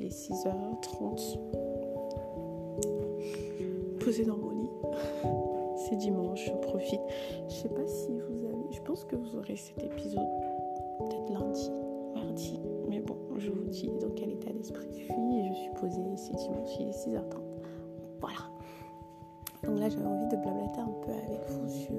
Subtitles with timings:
[0.00, 1.38] il est 6h30.
[4.00, 4.70] Posée dans mon lit.
[5.76, 7.00] C'est dimanche, je profite.
[7.48, 8.72] Je sais pas si vous avez.
[8.72, 10.28] Je pense que vous aurez cet épisode
[10.98, 11.70] peut-être lundi,
[12.14, 12.60] mardi.
[12.88, 15.12] Mais bon, je vous dis dans quel état d'esprit je suis.
[15.12, 17.40] Et je suis posée, c'est dimanche, il est 6h30.
[18.20, 18.38] Voilà.
[19.64, 21.94] Donc là, j'avais envie de blablater un peu avec vous sur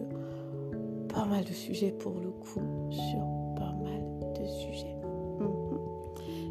[1.14, 2.62] pas mal de sujets pour le coup.
[2.92, 3.20] Sur
[3.56, 4.97] pas mal de sujets.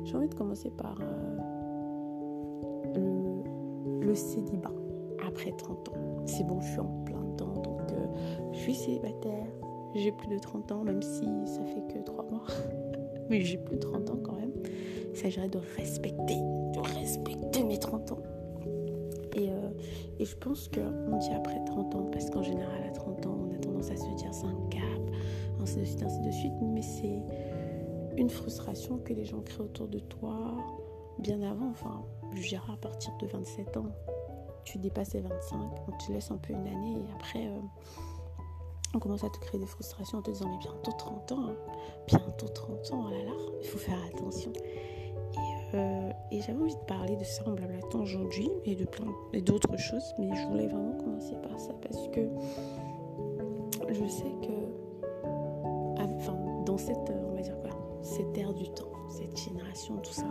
[0.06, 0.96] J'ai envie de commencer par
[2.94, 3.42] euh,
[4.00, 4.70] le, célibat
[5.26, 6.22] après 30 ans.
[6.26, 8.06] C'est bon, je suis en plein dedans, donc euh,
[8.52, 9.48] je suis célibataire.
[9.96, 12.44] J'ai plus de 30 ans, même si ça fait que 3 mois.
[13.30, 14.52] Mais j'ai plus de 30 ans quand même.
[15.10, 18.22] Il s'agirait de respecter, de respecter mes 30 ans.
[19.34, 19.70] Et, euh,
[20.20, 23.52] et je pense qu'on dit après 30 ans, parce qu'en général, à 30 ans, on
[23.52, 24.82] a tendance à se dire c'est un cap,
[25.60, 26.52] ainsi de suite, ainsi de suite.
[26.62, 27.22] Mais c'est
[28.16, 30.54] une frustration que les gens créent autour de toi
[31.18, 31.70] bien avant.
[31.70, 33.86] Enfin, je dirais à partir de 27 ans.
[34.64, 37.60] Tu dépasses les 25, on te laisse un peu une année et après, euh,
[38.94, 41.56] on commence à te créer des frustrations en te disant mais bientôt 30 ans, hein.
[42.08, 44.52] bientôt 30 ans, oh là là, il faut faire attention.
[44.52, 49.76] Et, euh, j'avais envie de parler de ça en blablatant aujourd'hui et de plein d'autres
[49.76, 52.28] choses, mais je voulais vraiment commencer par ça parce que
[53.88, 54.86] je sais que
[56.00, 57.56] enfin, dans cette, euh, on va dire
[58.06, 60.28] cette ère du temps, cette génération, tout ça,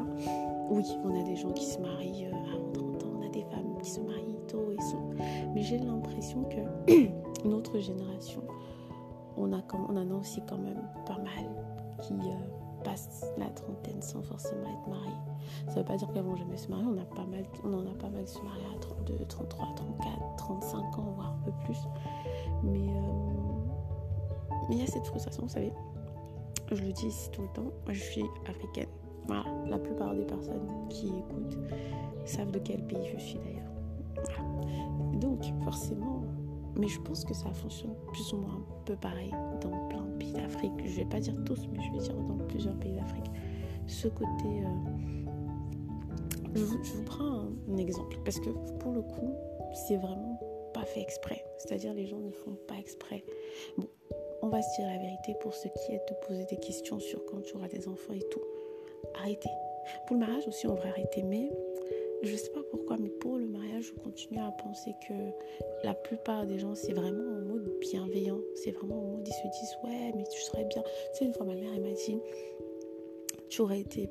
[0.70, 3.44] oui, on a des gens qui se marient euh, avant 30 ans, on a des
[3.44, 5.24] femmes qui se marient tôt et tôt,
[5.54, 8.42] mais j'ai l'impression que notre génération,
[9.36, 11.52] on, a comme, on en a aussi quand même pas mal
[12.02, 15.12] qui euh, passent la trentaine sans forcément être mariés.
[15.68, 17.86] Ça veut pas dire qu'elles vont jamais se marier, on, a pas mal, on en
[17.86, 21.80] a pas mal se marier à 32, 33, 34, 35 ans, voire un peu plus.
[22.64, 23.36] Mais euh,
[24.70, 25.74] mais il y a cette frustration, vous savez.
[26.76, 28.90] Je le dis ici tout le temps, moi je suis africaine.
[29.28, 31.58] Voilà, la plupart des personnes qui écoutent
[32.26, 33.72] savent de quel pays je suis d'ailleurs.
[34.16, 35.20] Voilà.
[35.20, 36.24] Donc forcément,
[36.78, 39.32] mais je pense que ça fonctionne plus ou moins un peu pareil
[39.62, 40.74] dans plein de pays d'Afrique.
[40.84, 43.32] Je vais pas dire tous, mais je vais dire dans plusieurs pays d'Afrique.
[43.88, 44.46] Ce côté...
[44.46, 45.32] Euh,
[46.54, 48.50] je, vous, je vous prends un exemple, parce que
[48.80, 49.34] pour le coup,
[49.88, 50.40] c'est vraiment
[50.74, 51.44] pas fait exprès.
[51.58, 53.24] C'est-à-dire les gens ne font pas exprès.
[53.78, 53.88] Bon,
[54.42, 57.26] on va se dire la vérité pour ce qui est de poser des questions sur
[57.26, 58.42] quand tu auras des enfants et tout.
[59.16, 59.50] Arrêtez.
[60.08, 61.24] Pour le mariage aussi, on va arrêter.
[61.24, 61.52] Mais
[62.24, 65.14] je sais pas pourquoi, mais pour le mariage, je continue à penser que
[65.84, 68.40] la plupart des gens, c'est vraiment en mode bienveillant.
[68.56, 70.82] C'est vraiment en mode, ils se disent, ouais, mais tu serais bien.
[70.82, 72.20] Tu sais, une fois, ma mère, elle m'a dit,
[73.50, 74.10] tu aurais été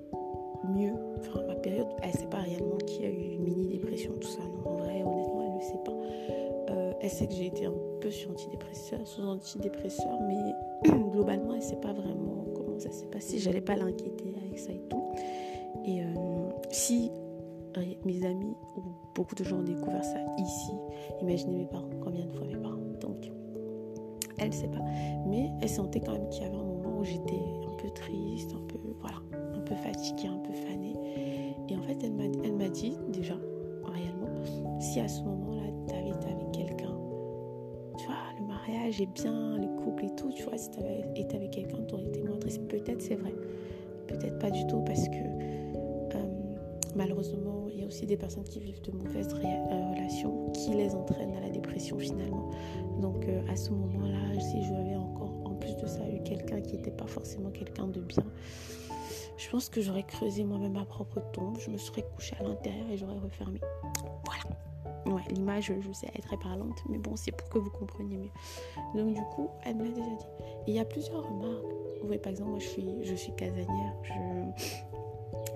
[0.69, 0.95] mieux.
[1.19, 4.43] Enfin, ma période, elle sait pas réellement qu'il y a eu une mini-dépression, tout ça.
[4.43, 6.73] Non, en vrai, honnêtement, elle ne sait pas.
[6.73, 7.75] Euh, elle sait que j'ai été un
[8.11, 13.39] sur antidépresseur, sous antidépresseur, mais globalement, elle sait pas vraiment comment ça s'est passé.
[13.39, 15.03] J'allais pas l'inquiéter avec ça et tout.
[15.85, 16.15] Et euh,
[16.71, 17.11] si
[17.77, 18.83] euh, mes amis ou
[19.15, 20.73] beaucoup de gens ont découvert ça ici,
[21.21, 22.77] imaginez mes parents, combien de fois mes parents.
[23.01, 23.31] Donc,
[24.39, 24.83] elle sait pas.
[25.27, 28.53] Mais elle sentait quand même qu'il y avait un moment où j'étais un peu triste,
[28.53, 29.17] un peu, voilà,
[29.55, 30.95] un peu fatiguée, un peu fanée.
[31.69, 32.13] Et en fait, elle
[32.55, 33.35] m'a, dit déjà,
[33.85, 35.54] réellement, si à ce moment-là,
[39.03, 42.23] est bien, les couples et tout, tu vois, si t'avais été avec quelqu'un, t'aurais été
[42.23, 42.67] moins triste.
[42.69, 43.35] Peut-être c'est vrai,
[44.07, 46.19] peut-être pas du tout, parce que euh,
[46.95, 50.95] malheureusement, il y a aussi des personnes qui vivent de mauvaises euh, relations qui les
[50.95, 52.51] entraînent à la dépression finalement.
[53.01, 56.61] Donc euh, à ce moment-là, si je avais encore en plus de ça eu quelqu'un
[56.61, 58.25] qui n'était pas forcément quelqu'un de bien,
[59.37, 62.89] je pense que j'aurais creusé moi-même ma propre tombe, je me serais couchée à l'intérieur
[62.91, 63.61] et j'aurais refermé.
[64.25, 64.74] Voilà.
[65.07, 68.17] Ouais, l'image, je sais, elle est très parlante, mais bon, c'est pour que vous compreniez
[68.17, 68.31] mieux.
[68.95, 70.27] Donc du coup, elle me l'a déjà dit.
[70.67, 71.65] Et il y a plusieurs remarques.
[72.01, 73.95] Vous voyez, par exemple, moi, je suis, je suis casanière.
[74.03, 74.13] Je,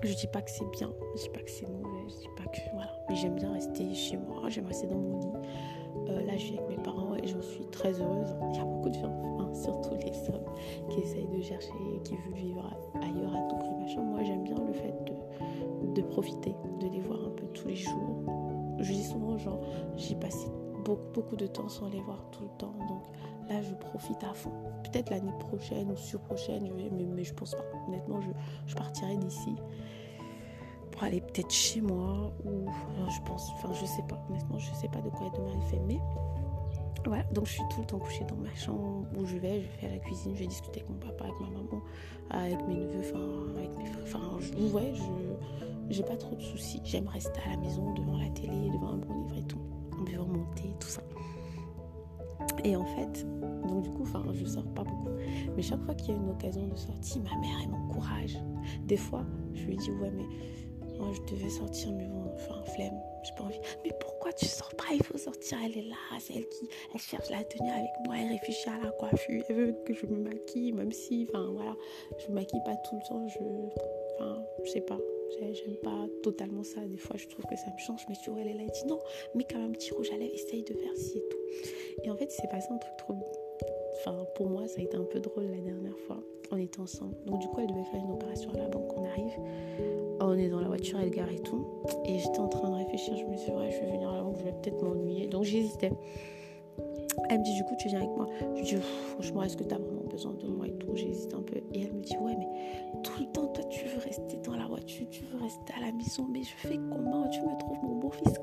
[0.07, 2.45] je dis pas que c'est bien, je dis pas que c'est mauvais, je dis pas
[2.45, 5.39] que voilà, mais j'aime bien rester chez moi, j'aime rester dans mon lit.
[6.09, 8.35] Euh, là, je suis avec mes parents et j'en suis très heureuse.
[8.51, 10.45] Il y a beaucoup de gens, hein, surtout les hommes,
[10.89, 11.73] qui essayent de chercher,
[12.03, 12.69] qui veulent vivre
[13.01, 14.01] ailleurs à tout prix, machin.
[14.01, 17.75] Moi, j'aime bien le fait de, de profiter, de les voir un peu tous les
[17.75, 18.18] jours.
[18.79, 20.47] Je dis souvent aux j'ai passé
[20.85, 23.03] beaucoup, beaucoup de temps sans les voir tout le temps, donc
[23.49, 24.51] là, je profite à fond.
[24.83, 27.63] Peut-être l'année prochaine ou sur prochaine, je vais, mais, mais je pense pas.
[27.87, 28.29] Honnêtement, je,
[28.67, 29.55] je partirai d'ici
[30.91, 32.65] pour aller peut-être chez moi ou
[33.09, 35.79] je pense, enfin je sais pas, honnêtement je sais pas de quoi demain est fait,
[35.87, 35.99] mais
[37.05, 39.81] voilà, donc je suis tout le temps couchée dans ma chambre où je vais, je
[39.81, 41.81] vais à la cuisine, je vais discuter avec mon papa, avec ma maman,
[42.29, 45.03] avec mes neveux, enfin avec mes frères, enfin je, ouais, je
[45.89, 48.97] j'ai pas trop de soucis, j'aime rester à la maison devant la télé, devant un
[48.97, 49.59] bon livre et tout,
[50.05, 51.01] buvant mon thé, tout ça.
[52.63, 53.25] Et en fait,
[53.67, 55.09] donc du coup, enfin, je sors pas beaucoup.
[55.55, 58.37] Mais chaque fois qu'il y a une occasion de sortie, ma mère, elle m'encourage.
[58.85, 60.25] Des fois, je lui dis, ouais, mais
[60.97, 63.59] moi, je devais sortir, mais bon, enfin, flemme, j'ai pas envie.
[63.85, 64.85] Mais pourquoi tu sors pas?
[64.93, 68.15] Il faut sortir, elle est là, c'est elle qui, elle cherche la tenue avec moi,
[68.17, 71.75] elle réfléchit à la coiffure, elle veut que je me maquille, même si, enfin, voilà,
[72.17, 73.39] je me maquille pas tout le temps, je,
[74.15, 74.97] enfin, je sais pas.
[75.29, 76.81] J'aime pas totalement ça.
[76.81, 78.05] Des fois, je trouve que ça me change.
[78.09, 78.99] Mais vois, elle elle dit non,
[79.35, 81.37] mais quand même, petit rouge à lèvres, essaye de faire ci et tout.
[82.03, 83.15] Et en fait, il s'est passé un truc trop.
[83.97, 86.17] Enfin, pour moi, ça a été un peu drôle la dernière fois.
[86.51, 87.15] On était ensemble.
[87.25, 88.91] Donc, du coup, elle devait faire une opération à la banque.
[88.97, 89.33] On arrive.
[90.21, 91.65] On est dans la voiture, elle gare et tout.
[92.05, 93.15] Et j'étais en train de réfléchir.
[93.15, 95.27] Je me suis dit, ouais, je vais venir à la banque, je vais peut-être m'ennuyer.
[95.27, 95.91] Donc, j'hésitais.
[97.29, 98.27] Elle me dit, du coup, tu viens avec moi.
[98.55, 98.75] Je lui dis,
[99.13, 100.95] franchement, est-ce que tu as vraiment besoin de moi et tout?
[100.95, 101.57] J'hésite un peu.
[101.73, 102.47] Et elle me dit, ouais, mais
[103.03, 105.91] tout le temps, toi, tu veux rester dans la voiture, tu veux rester à la
[105.91, 106.27] maison.
[106.31, 107.27] Mais je fais comment?
[107.29, 108.33] Tu me trouves mon beau-fils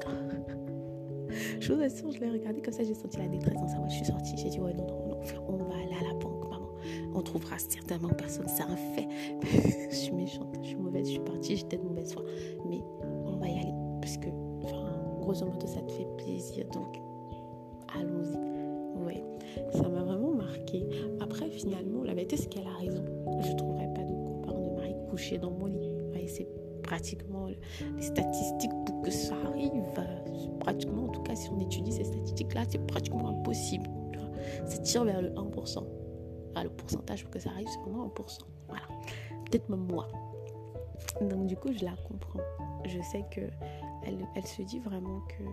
[1.61, 3.89] Je vous assure, je l'ai regardé comme ça, j'ai senti la détresse dans sa voix.
[3.89, 6.49] Je suis sortie, j'ai dit, ouais, non, non, non, on va aller à la banque,
[6.49, 6.69] maman.
[7.15, 9.09] On trouvera certainement personne, c'est un fait.
[9.91, 12.23] je suis méchante, je suis mauvaise, je suis partie, j'étais de mauvaise foi.
[12.69, 12.81] Mais
[13.25, 14.29] on va y aller, parce que,
[15.21, 16.67] grosso modo, ça te fait plaisir.
[16.73, 17.01] Donc,
[17.95, 18.46] allons-y.
[19.73, 20.85] Ça m'a vraiment marqué.
[21.21, 23.05] Après, finalement, la vérité, c'est qu'elle a raison.
[23.41, 25.91] Je ne trouverais pas de copain de mari couché dans mon lit.
[26.13, 26.49] Ouais, c'est
[26.83, 27.59] pratiquement les
[28.03, 29.73] statistiques pour que ça arrive.
[30.61, 33.89] Pratiquement, en tout cas, si on étudie ces statistiques-là, c'est pratiquement impossible.
[34.67, 35.85] Ça tire vers le 1%.
[36.63, 38.39] le pourcentage pour que ça arrive, c'est vraiment 1%.
[38.69, 38.85] Voilà.
[39.45, 40.09] Peut-être même moi.
[41.21, 42.41] Donc, du coup, je la comprends.
[42.85, 43.43] Je sais que
[44.07, 45.45] elle, elle se dit vraiment que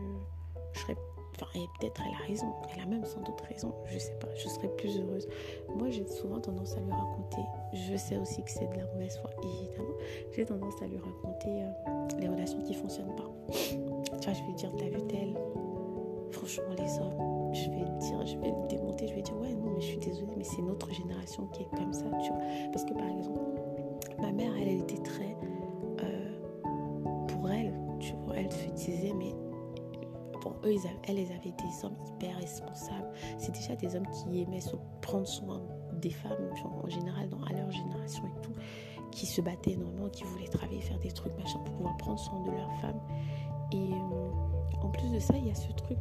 [0.74, 0.98] je serais
[1.36, 4.28] Enfin, et peut-être elle a raison, elle a même sans doute raison, je sais pas,
[4.36, 5.28] je serais plus heureuse.
[5.76, 7.42] Moi, j'ai souvent tendance à lui raconter,
[7.74, 9.96] je sais aussi que c'est de la mauvaise foi, évidemment,
[10.32, 13.30] j'ai tendance à lui raconter euh, les relations qui fonctionnent pas.
[13.52, 15.34] Tu vois, je vais dire, t'as vu tel?
[16.32, 19.72] Franchement, les hommes, je vais dire, je vais le démonter, je vais dire, ouais, non,
[19.76, 22.42] mais je suis désolée, mais c'est notre génération qui est comme ça, tu vois.
[22.72, 23.40] Parce que par exemple,
[24.20, 25.36] ma mère, elle, elle était très.
[26.04, 26.32] Euh,
[27.28, 29.34] pour elle, tu vois, elle se disait, mais
[30.44, 30.76] bon, eux,
[31.08, 33.10] elles, avaient des hommes hyper responsables.
[33.38, 35.62] C'est déjà des hommes qui aimaient se prendre soin
[36.02, 36.50] des femmes,
[36.84, 38.54] en général, dans, à leur génération et tout,
[39.12, 42.42] qui se battaient énormément, qui voulaient travailler, faire des trucs, machin, pour pouvoir prendre soin
[42.42, 43.00] de leurs femmes.
[43.72, 45.98] Et euh, en plus de ça, il y a ce truc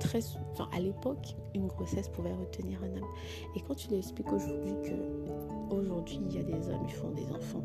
[0.00, 0.20] très.
[0.52, 3.08] Enfin, à l'époque, une grossesse pouvait retenir un homme.
[3.56, 7.10] Et quand tu lui expliques aujourd'hui que aujourd'hui il y a des hommes, ils font
[7.10, 7.62] des enfants,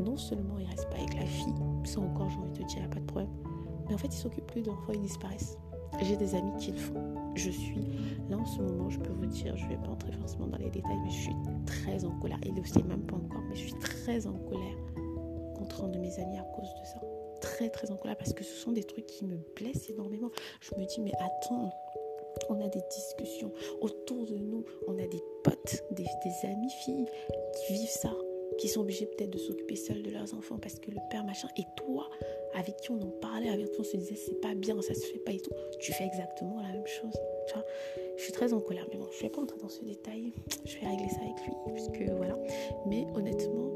[0.00, 1.54] non seulement ils restent pas avec la fille,
[1.84, 3.47] ça encore, j'ai envie de te dire, il n'y a pas de problème
[3.88, 5.58] mais en fait, ils s'occupent plus d'enfants, ils disparaissent.
[6.02, 7.34] J'ai des amis qui le font.
[7.34, 7.80] Je suis
[8.28, 10.58] là en ce moment, je peux vous dire, je ne vais pas entrer forcément dans
[10.58, 11.36] les détails, mais je suis
[11.66, 12.38] très en colère.
[12.44, 14.76] Il ne le sait même pas encore, mais je suis très en colère
[15.56, 17.00] contre un de mes amis à cause de ça.
[17.40, 20.30] Très très en colère parce que ce sont des trucs qui me blessent énormément.
[20.60, 21.72] Je me dis, mais attends,
[22.48, 27.06] on a des discussions autour de nous, on a des potes, des, des amis filles
[27.54, 28.12] qui vivent ça
[28.58, 31.48] qui sont obligés peut-être de s'occuper seuls de leurs enfants parce que le père machin
[31.56, 32.08] et toi
[32.54, 35.06] avec qui on en parlait avec qui on se disait c'est pas bien ça se
[35.06, 37.14] fait pas et tout tu fais exactement la même chose.
[37.46, 37.64] Tu vois
[38.16, 40.32] je suis très en colère mais bon je vais pas entrer dans ce détail.
[40.64, 42.36] Je vais régler ça avec lui puisque voilà.
[42.86, 43.70] Mais honnêtement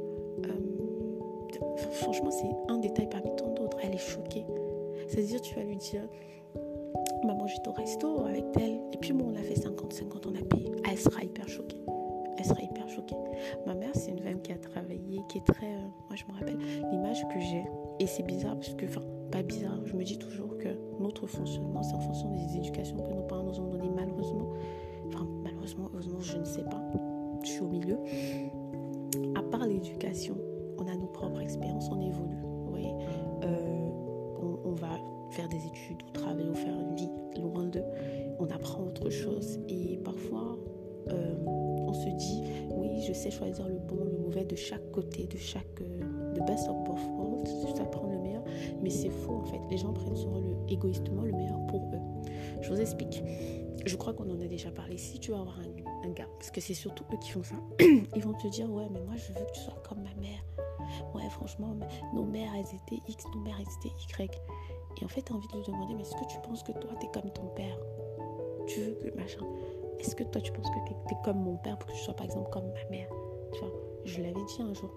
[0.45, 3.79] euh, franchement c'est un détail parmi tant d'autres.
[3.83, 4.45] Elle est choquée.
[5.09, 6.03] C'est à dire tu vas lui dire
[7.25, 10.45] maman j'étais au resto avec elle et puis bon on a fait 50-50 on a
[10.45, 10.73] payé.
[10.91, 11.77] Elle sera hyper choquée
[12.43, 13.17] elle sera hyper choquée.
[13.67, 15.75] Ma mère, c'est une femme qui a travaillé, qui est très.
[15.75, 16.59] Euh, moi, je me rappelle
[16.91, 17.65] l'image que j'ai.
[18.01, 20.69] Et c'est bizarre, parce que, enfin, pas bizarre, je me dis toujours que
[21.01, 24.49] notre fonctionnement, c'est en fonction des éducations que nos parents nous ont données, malheureusement.
[25.07, 26.83] Enfin, malheureusement, heureusement, je ne sais pas.
[27.45, 27.99] Je suis au milieu.
[29.37, 30.37] À part l'éducation,
[30.79, 32.43] on a nos propres expériences, on évolue.
[32.43, 32.95] Vous voyez
[33.45, 33.89] euh,
[34.41, 34.99] on, on va
[35.31, 37.09] faire des études ou travailler ou faire une vie
[37.41, 37.85] loin d'eux.
[38.39, 39.59] On apprend autre chose.
[39.69, 40.59] Et parfois,
[41.13, 45.27] euh, on se dit, oui, je sais choisir le bon, le mauvais de chaque côté,
[45.27, 45.81] de chaque...
[45.81, 48.43] Euh, the best of both worlds, je prendre le meilleur.
[48.83, 49.61] Mais c'est faux en fait.
[49.71, 52.31] Les gens prennent souvent le, égoïstement le meilleur pour eux.
[52.61, 53.23] Je vous explique.
[53.85, 54.97] Je crois qu'on en a déjà parlé.
[54.97, 58.23] Si tu vas avoir un, gars, parce que c'est surtout eux qui font ça, ils
[58.23, 60.45] vont te dire, ouais, mais moi je veux que tu sois comme ma mère.
[61.15, 61.77] Ouais, franchement,
[62.15, 64.31] nos mères, elles étaient X, nos mères, elles étaient Y.
[65.01, 66.73] Et en fait, tu as envie de lui demander, mais est-ce que tu penses que
[66.73, 67.79] toi, tu es comme ton père?
[68.67, 69.45] Tu veux que machin
[69.99, 72.15] est-ce que toi tu penses que tu es comme mon père pour que je sois
[72.15, 73.09] par exemple comme ma mère?
[73.53, 73.73] Tu vois,
[74.05, 74.91] je l'avais dit un jour.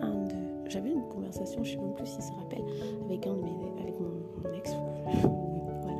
[0.00, 0.68] Un de...
[0.68, 2.64] J'avais une conversation, je ne sais même plus s'il se rappelle,
[3.04, 4.70] avec un de mes, avec mon, ex.
[5.82, 5.98] voilà.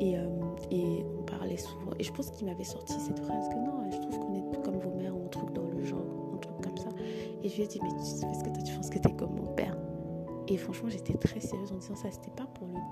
[0.00, 0.28] Et, euh,
[0.70, 1.92] et on parlait souvent.
[1.98, 4.78] Et je pense qu'il m'avait sorti cette phrase que non, je trouve qu'on est comme
[4.78, 6.00] vos mères ou un truc dans le genre,
[6.34, 6.88] un truc comme ça.
[7.42, 9.34] Et je lui ai dit, mais est-ce que toi tu penses que tu es comme
[9.34, 9.76] mon père?
[10.48, 12.10] Et franchement, j'étais très sérieuse en disant ça.
[12.10, 12.30] C'était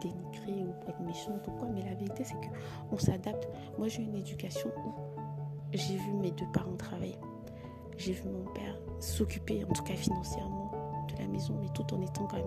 [0.08, 2.36] dénigrer ou pour être méchante ou quoi, mais la vérité c'est
[2.88, 3.48] qu'on s'adapte.
[3.78, 4.92] Moi j'ai une éducation où
[5.72, 7.18] j'ai vu mes deux parents travailler.
[7.96, 10.72] J'ai vu mon père s'occuper, en tout cas financièrement,
[11.08, 12.46] de la maison, mais tout en étant quand même,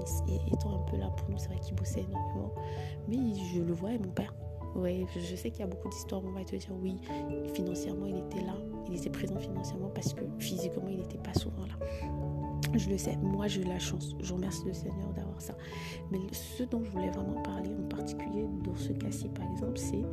[0.51, 1.37] étant un peu là pour nous.
[1.37, 2.51] C'est vrai qu'il bossait énormément,
[3.07, 3.17] mais
[3.53, 4.33] je le voyais, mon père.
[4.75, 6.99] Ouais, je sais qu'il y a beaucoup d'histoires où on va te dire oui,
[7.53, 8.53] financièrement il était là,
[8.87, 11.73] il était présent financièrement parce que physiquement il n'était pas souvent là.
[12.73, 15.55] Je le sais, moi j'ai eu la chance, je remercie le Seigneur d'avoir ça.
[16.11, 20.03] Mais ce dont je voulais vraiment parler en particulier dans ce cas-ci par exemple, c'est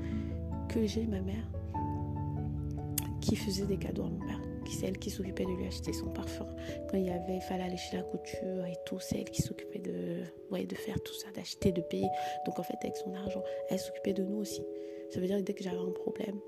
[0.68, 1.49] que j'ai ma mère
[3.20, 4.40] qui faisait des cadeaux à mon père
[4.75, 6.46] c'est elle qui s'occupait de lui acheter son parfum.
[6.90, 9.78] Quand il y avait, fallait aller chez la couture et tout, c'est elle qui s'occupait
[9.78, 12.08] de, ouais, de faire tout ça, d'acheter, de payer.
[12.46, 14.62] Donc en fait, avec son argent, elle s'occupait de nous aussi.
[15.11, 16.38] Ça veut dire que dès que j'avais un problème,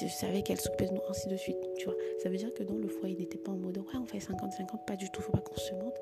[0.00, 1.58] je, savais qu'elle s'occupait de nous, ainsi de suite.
[1.78, 3.84] Tu vois, ça veut dire que dans le foyer, il n'était pas en mode ouais,
[3.94, 6.00] on fait 50-50, pas du tout, faut pas qu'on se mente.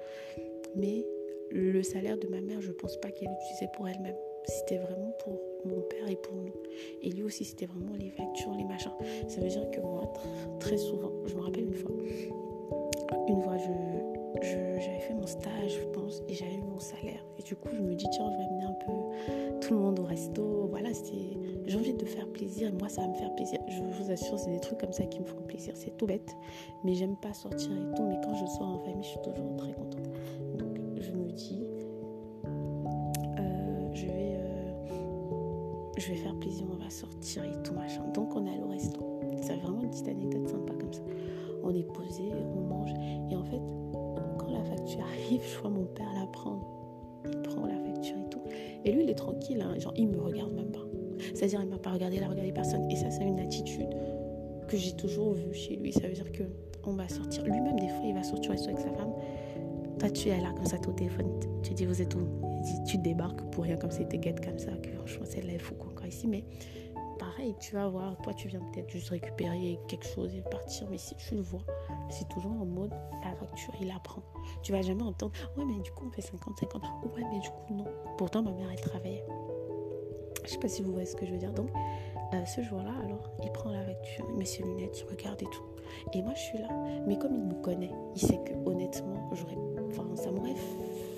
[0.76, 1.06] Mais
[1.50, 4.16] le salaire de ma mère, je pense pas qu'elle l'utilisait pour elle-même
[4.48, 6.54] c'était vraiment pour mon père et pour nous.
[7.02, 8.92] Et lui aussi, c'était vraiment les factures, les machins.
[9.28, 10.12] Ça veut dire que moi,
[10.58, 11.90] très souvent, je me rappelle une fois,
[13.28, 14.07] une fois, je,
[14.42, 17.24] j'avais fait mon stage, je pense, et j'avais eu mon salaire.
[17.38, 18.92] Et du coup, je me dis, tiens, je vais amener un peu
[19.60, 20.66] tout le monde au resto.
[20.70, 20.90] Voilà,
[21.66, 23.58] j'ai envie de faire plaisir, et moi, ça va me faire plaisir.
[23.68, 25.74] Je vous assure, c'est des trucs comme ça qui me font plaisir.
[25.76, 26.36] C'est tout bête,
[26.84, 28.02] mais j'aime pas sortir et tout.
[28.04, 30.08] Mais quand je sors en famille, je suis toujours très contente.
[30.58, 31.64] Donc, je me dis,
[35.98, 38.02] je vais faire plaisir, on va sortir et tout machin.
[38.14, 39.00] Donc on est allé au resto.
[39.42, 41.02] C'est vraiment une petite anecdote sympa comme ça.
[41.62, 42.92] On est posé, on mange.
[43.30, 43.60] Et en fait,
[44.52, 46.66] la facture arrive, je vois mon père la prendre.
[47.26, 48.40] Il prend la facture et tout.
[48.84, 49.78] Et lui, il est tranquille, hein.
[49.78, 50.84] genre il me regarde même pas.
[51.34, 52.90] C'est-à-dire, il m'a pas regardé, il a regardé personne.
[52.90, 53.88] Et ça, c'est une attitude
[54.68, 55.92] que j'ai toujours vue chez lui.
[55.92, 56.44] Ça veut dire que
[56.84, 57.44] on va sortir.
[57.44, 59.12] Lui-même, des fois, il va sortir avec sa femme.
[59.98, 61.40] Toi, tu es là comme ça, au téléphone.
[61.62, 62.26] Tu dis, vous êtes où?
[62.86, 64.72] Tu débarques pour rien, comme c'était guette comme ça.
[64.82, 66.26] Que franchement, c'est là, il faut encore ici.
[66.26, 66.44] Mais
[67.18, 70.88] pareil, tu vas voir, toi, tu viens peut-être juste récupérer quelque chose et partir.
[70.90, 71.64] Mais si tu le vois,
[72.10, 72.92] c'est toujours en mode
[73.24, 74.22] la facture, il apprend.
[74.62, 76.82] Tu vas jamais entendre, ouais, mais du coup, on fait 50-50.
[77.14, 77.86] Ouais, mais du coup, non.
[78.16, 79.24] Pourtant, ma mère, elle travaillait.
[80.44, 81.52] Je sais pas si vous voyez ce que je veux dire.
[81.52, 81.68] Donc,
[82.34, 85.46] euh, ce jour-là, alors, il prend la facture, il met ses lunettes, il regarde et
[85.46, 85.62] tout.
[86.12, 86.68] Et moi, je suis là.
[87.06, 89.56] Mais comme il me connaît, il sait que honnêtement, j'aurais
[89.90, 90.54] enfin, ça m'aurait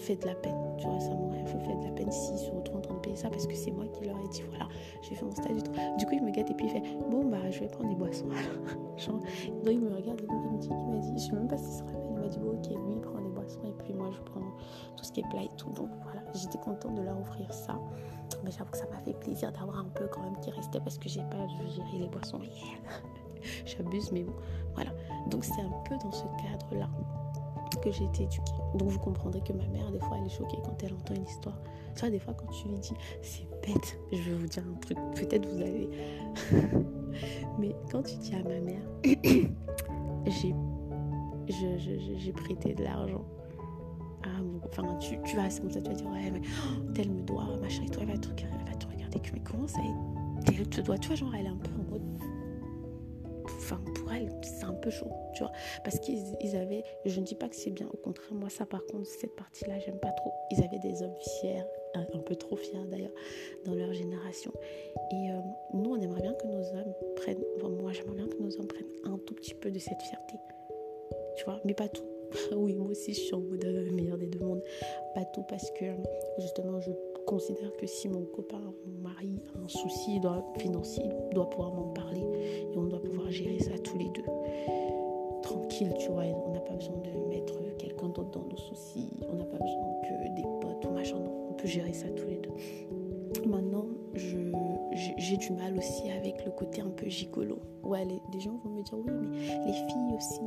[0.01, 0.57] fait de la peine.
[0.79, 3.17] Tu vois, ça m'aurait fait de la peine s'ils se retrouvent en train de payer
[3.17, 4.69] ça parce que c'est moi qui leur ai dit voilà,
[5.03, 5.73] j'ai fait mon stage et tout.
[5.99, 7.97] Du coup, il me gâte et puis il fait bon, bah, je vais prendre des
[7.97, 8.27] boissons.
[9.01, 11.49] Genre, donc il me regarde et il me dit, il m'a dit, je sais même
[11.49, 13.83] pas s'il se rappelle, il m'a dit bon, ok, lui, il prend des boissons et
[13.83, 14.41] puis moi, je prends
[14.97, 15.71] tout ce qui est plat et tout.
[15.71, 17.79] Donc voilà, j'étais contente de leur offrir ça.
[18.45, 20.99] Mais j'avoue que ça m'a fait plaisir d'avoir un peu quand même qui restait parce
[20.99, 22.41] que j'ai pas géré les boissons
[23.67, 24.35] J'abuse, mais bon,
[24.75, 24.91] voilà.
[25.31, 26.89] Donc c'est un peu dans ce cadre-là
[27.81, 28.53] que j'ai été éduquée.
[28.75, 31.25] Donc vous comprendrez que ma mère, des fois, elle est choquée quand elle entend une
[31.25, 31.59] histoire.
[31.97, 34.99] Vois, des fois, quand tu lui dis, c'est bête, je vais vous dire un truc,
[35.15, 35.91] peut-être vous allez.
[37.59, 38.83] Mais quand tu dis à ma mère,
[40.27, 40.55] j'ai
[41.49, 43.25] j'ai prêté de l'argent.
[44.65, 47.57] Enfin, tu, tu vas, comme ça, tu vas dire, ouais, mais oh, tel me doit,
[47.61, 49.81] machin, et toi, elle va te, elle va te regarder, mais comment ça,
[50.47, 52.03] elle te doit, tu vois, genre, elle est un peu en mode,
[53.45, 55.53] enfin, pour elle, c'est un peu chaud, tu vois.
[55.83, 58.85] Parce qu'ils avaient, je ne dis pas que c'est bien, au contraire, moi, ça, par
[58.87, 60.33] contre, cette partie-là, j'aime pas trop.
[60.53, 61.65] Ils avaient des hommes fiers,
[61.95, 63.13] un, peu trop fiers d'ailleurs,
[63.65, 64.53] dans leur génération.
[65.13, 65.41] Et euh,
[65.75, 68.87] nous, on aimerait bien que nos hommes prennent, moi, j'aimerais bien que nos hommes prennent
[69.05, 70.37] un tout petit peu de cette fierté,
[71.37, 72.05] tu vois, mais pas tout.
[72.57, 74.63] oui, moi aussi, je suis en mode euh, meilleur des deux mondes.
[75.15, 75.87] Pas tout parce que,
[76.39, 76.91] justement, je
[77.27, 80.21] considère que si mon copain, mon mari a un souci
[80.59, 82.23] financier, il doit pouvoir m'en parler
[82.73, 84.25] et on doit pouvoir gérer ça tous les deux.
[85.43, 89.35] Tranquille, tu vois, on n'a pas besoin de mettre quelqu'un d'autre dans nos soucis, on
[89.35, 92.39] n'a pas besoin que des potes ou machin, non, on peut gérer ça tous les
[92.39, 93.49] deux.
[93.49, 97.59] Maintenant, j'ai du mal aussi avec le côté un peu gigolo.
[97.83, 100.41] Ouais, les, des gens vont me dire oui, mais les filles aussi.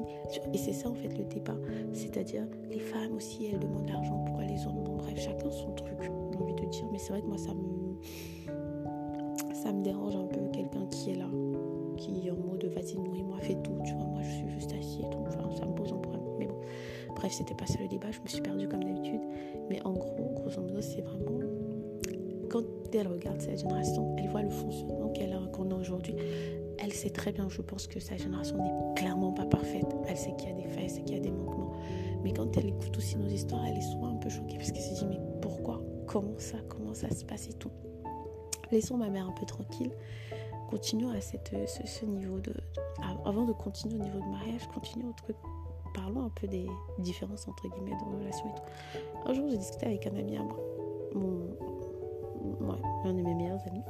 [0.54, 1.56] Et c'est ça en fait le débat.
[1.94, 5.98] C'est-à-dire, les femmes aussi, elles demandent l'argent, pourquoi les hommes Bon, bref, chacun son truc
[6.40, 7.96] envie de dire, mais c'est vrai que moi, ça me,
[9.54, 11.30] ça me dérange un peu quelqu'un qui est là,
[11.98, 14.06] qui est en mode vas-y, nourris-moi, fais tout, tu vois.
[14.06, 15.16] Moi, je suis juste assis et.
[15.28, 16.24] Enfin, ça me pose un problème.
[16.38, 16.60] Mais bon,
[17.16, 19.22] bref, c'était pas ça le débat, je me suis perdue comme d'habitude.
[19.70, 21.40] Mais en gros, grosso modo, c'est vraiment
[22.54, 26.16] quand elle regarde cette génération, elle voit le fonctionnement qu'elle a, qu'on a aujourd'hui.
[26.78, 29.88] Elle sait très bien, je pense que sa génération n'est clairement pas parfaite.
[30.08, 31.72] Elle sait qu'il y a des failles, elle sait qu'il y a des manquements.
[32.24, 34.84] Mais quand elle écoute aussi nos histoires, elle est souvent un peu choquée parce qu'elle
[34.84, 35.82] se dit mais pourquoi?
[36.06, 37.72] Comment ça, comment ça se passe et tout?
[38.72, 39.92] Laissons ma mère un peu tranquille.
[40.70, 42.54] Continuons à ce, niveau de,
[43.26, 45.36] Avant de continuer au niveau de mariage, continuons au truc.
[45.94, 46.68] Parlons un peu des
[47.00, 49.30] différences entre guillemets de relations et tout.
[49.30, 50.58] Un jour, j'ai discuté avec un ami à moi.
[51.14, 53.84] Mon, ouais, un de mes meilleurs amis.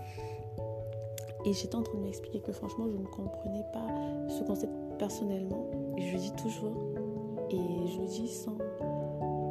[1.45, 3.88] Et j'étais en train de m'expliquer que franchement, je ne comprenais pas
[4.29, 5.69] ce concept personnellement.
[5.98, 6.75] Je le dis toujours,
[7.50, 8.57] et je le dis sans,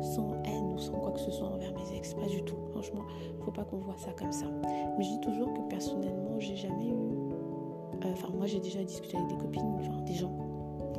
[0.00, 2.56] sans haine ou sans quoi que ce soit envers mes ex, pas du tout.
[2.70, 3.02] Franchement,
[3.44, 4.46] faut pas qu'on voit ça comme ça.
[4.98, 6.92] Mais je dis toujours que personnellement, j'ai jamais eu.
[6.94, 10.32] euh, Enfin, moi, j'ai déjà discuté avec des copines, enfin, des gens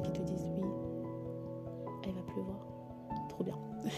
[0.03, 0.67] qui te disent oui,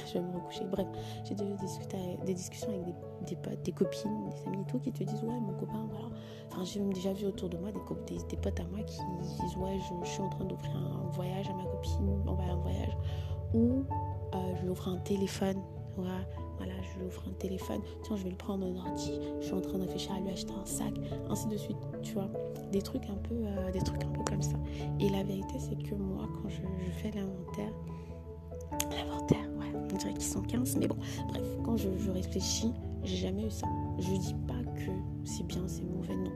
[0.07, 0.65] je vais me recoucher.
[0.65, 0.87] Bref,
[1.23, 2.95] j'ai déjà discuté des discussions avec
[3.27, 6.07] des, potes, des copines, des amis et tout qui te disent ouais, mon copain, voilà.
[6.51, 9.77] Enfin, j'ai déjà vu autour de moi des, des, potes à moi qui disent ouais,
[10.03, 12.97] je, suis en train d'offrir un voyage à ma copine, on va à un voyage,
[13.53, 13.83] ou
[14.33, 15.57] euh, je lui offre un téléphone.
[15.97, 17.81] Ouais, voilà, je lui offre un téléphone.
[18.03, 19.19] Tiens, je vais le prendre en ordi.
[19.39, 20.93] Je suis en train réfléchir à lui acheter un sac,
[21.29, 21.77] ainsi de suite.
[22.03, 22.29] Tu vois,
[22.71, 24.57] des trucs un peu, euh, des trucs un peu comme ça.
[24.99, 26.61] Et la vérité, c'est que moi, quand je
[27.01, 27.71] fais l'inventaire,
[28.91, 30.97] l'inventaire, ouais, on dirait qu'ils sont 15, mais bon,
[31.29, 32.71] bref, quand je, je réfléchis,
[33.03, 33.67] j'ai jamais eu ça.
[33.99, 34.91] Je dis pas que
[35.23, 36.31] c'est bien, c'est mauvais, non.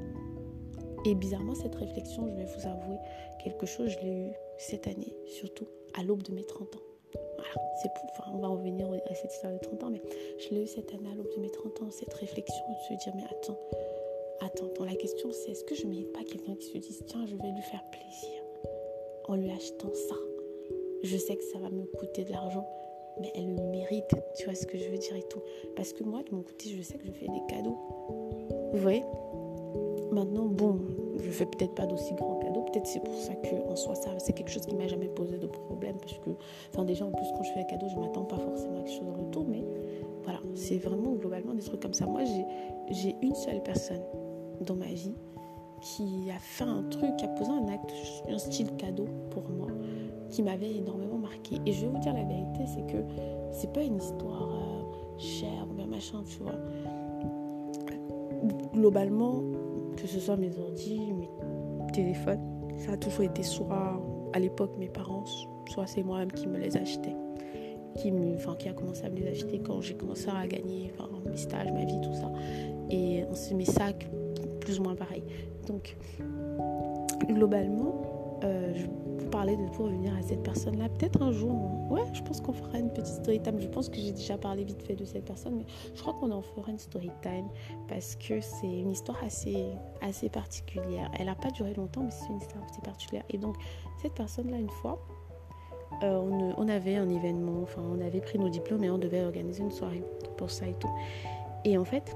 [1.05, 2.97] Et bizarrement, cette réflexion, je vais vous avouer
[3.43, 5.65] quelque chose, je l'ai eu cette année, surtout
[5.97, 6.79] à l'aube de mes 30 ans.
[7.37, 10.01] Voilà, c'est pour, enfin, on va revenir à cette histoire de 30 ans, mais
[10.37, 13.03] je l'ai eu cette année à l'aube de mes 30 ans, cette réflexion de se
[13.03, 13.57] dire, mais attends,
[14.41, 17.03] attends, attends, la question c'est est-ce que je ne mérite pas quelqu'un qui se dise,
[17.07, 18.43] tiens, je vais lui faire plaisir
[19.27, 20.15] en lui achetant ça?
[21.01, 22.67] Je sais que ça va me coûter de l'argent,
[23.21, 25.41] mais elle le mérite, tu vois ce que je veux dire et tout.
[25.75, 27.77] Parce que moi, de mon côté, je sais que je fais des cadeaux.
[28.73, 29.03] Vous voyez?
[30.11, 30.79] Maintenant, bon,
[31.17, 32.63] je fais peut-être pas d'aussi grands cadeaux.
[32.63, 35.37] Peut-être c'est pour ça que en soi, ça, c'est quelque chose qui m'a jamais posé
[35.37, 35.95] de problème.
[36.01, 36.31] Parce que,
[36.73, 38.99] enfin, déjà, en plus, quand je fais un cadeau, je m'attends pas forcément à quelque
[38.99, 39.45] chose en retour.
[39.47, 39.63] Mais
[40.23, 42.05] voilà, c'est vraiment globalement des trucs comme ça.
[42.05, 42.45] Moi, j'ai,
[42.89, 44.01] j'ai une seule personne
[44.61, 45.13] dans ma vie
[45.81, 47.93] qui a fait un truc, qui a posé un acte,
[48.27, 49.67] un style cadeau pour moi,
[50.29, 51.57] qui m'avait énormément marqué.
[51.65, 53.03] Et je vais vous dire la vérité, c'est que
[53.51, 56.55] c'est pas une histoire euh, chère ou bien machin, tu vois.
[58.73, 59.41] Globalement,
[59.97, 61.29] que ce soit mes ordi, mes
[61.91, 62.39] téléphones,
[62.77, 64.01] ça a toujours été soit
[64.33, 65.25] à l'époque mes parents,
[65.67, 67.15] soit c'est moi-même qui me les achetais.
[67.97, 70.93] Qui, me, enfin, qui a commencé à me les acheter quand j'ai commencé à gagner
[70.93, 72.31] enfin, mes stages, ma vie, tout ça.
[72.89, 74.09] Et mes sacs,
[74.61, 75.23] plus ou moins pareil.
[75.67, 75.97] Donc,
[77.27, 78.01] globalement,
[78.43, 80.89] euh, je vous parlais de pour revenir à cette personne-là.
[80.89, 83.59] Peut-être un jour, ouais, je pense qu'on fera une petite story time.
[83.59, 86.31] Je pense que j'ai déjà parlé vite fait de cette personne, mais je crois qu'on
[86.31, 87.47] en fera une story time
[87.87, 89.65] parce que c'est une histoire assez,
[90.01, 91.11] assez particulière.
[91.19, 93.23] Elle n'a pas duré longtemps, mais c'est une histoire assez particulière.
[93.29, 93.55] Et donc,
[94.01, 94.99] cette personne-là, une fois,
[96.03, 99.23] euh, on, on avait un événement, enfin, on avait pris nos diplômes et on devait
[99.23, 100.03] organiser une soirée
[100.37, 100.89] pour ça et tout.
[101.65, 102.15] Et en fait,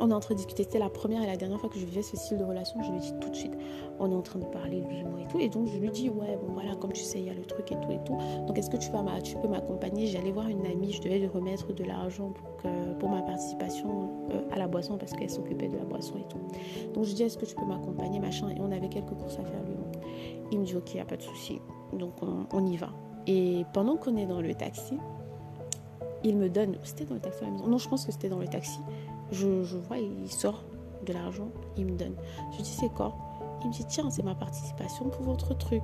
[0.00, 0.64] on est en train de discuter.
[0.64, 2.82] C'était la première et la dernière fois que je vivais ce style de relation.
[2.82, 3.52] Je lui dis tout de suite.
[3.98, 5.38] On est en train de parler lui et tout.
[5.38, 7.44] Et donc je lui dis ouais bon voilà comme tu sais il y a le
[7.44, 8.16] truc et tout et tout.
[8.46, 10.06] Donc est-ce que tu peux m'accompagner?
[10.06, 10.92] J'allais voir une amie.
[10.92, 15.12] Je devais lui remettre de l'argent pour pour ma participation euh, à la boisson parce
[15.12, 16.38] qu'elle s'occupait de la boisson et tout.
[16.94, 19.44] Donc je dis est-ce que tu peux m'accompagner machin et on avait quelques courses à
[19.44, 19.74] faire lui.
[20.52, 21.60] Il me dit ok y a pas de souci.
[21.92, 22.90] Donc on, on y va.
[23.26, 24.98] Et pendant qu'on est dans le taxi,
[26.22, 26.76] il me donne.
[26.82, 27.66] C'était dans le taxi à la maison.
[27.66, 28.80] Non je pense que c'était dans le taxi.
[29.32, 30.62] Je, vois, il sort
[31.06, 32.14] de l'argent, il me donne.
[32.56, 33.14] Je dis, c'est quoi?
[33.62, 35.82] Il me dit, tiens, c'est ma participation pour votre truc.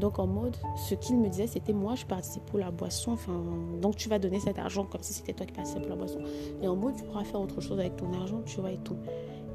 [0.00, 3.12] Donc, en mode, ce qu'il me disait, c'était moi, je participe pour la boisson.
[3.12, 3.40] Enfin,
[3.80, 6.18] donc, tu vas donner cet argent comme si c'était toi qui participais pour la boisson.
[6.62, 8.96] Et en mode, tu pourras faire autre chose avec ton argent, tu vois, et tout.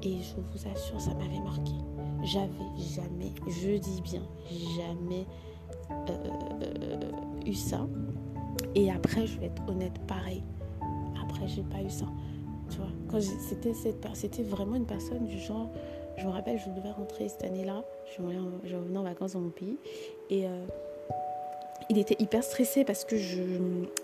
[0.02, 1.74] Et je vous assure, ça m'avait marqué.
[2.24, 2.50] J'avais
[2.96, 4.22] jamais, je dis bien,
[4.78, 5.26] jamais
[6.10, 7.12] euh,
[7.46, 7.86] eu ça.
[8.76, 10.44] Et après, je vais être honnête, pareil.
[11.22, 12.06] Après, j'ai pas eu ça.
[14.14, 15.70] C'était vraiment une personne du genre,
[16.18, 17.84] je me rappelle, je devais rentrer cette année-là,
[18.16, 19.78] je revenais en, vacances dans mon pays,
[20.30, 20.66] et euh,
[21.90, 23.42] il était hyper stressé parce que je,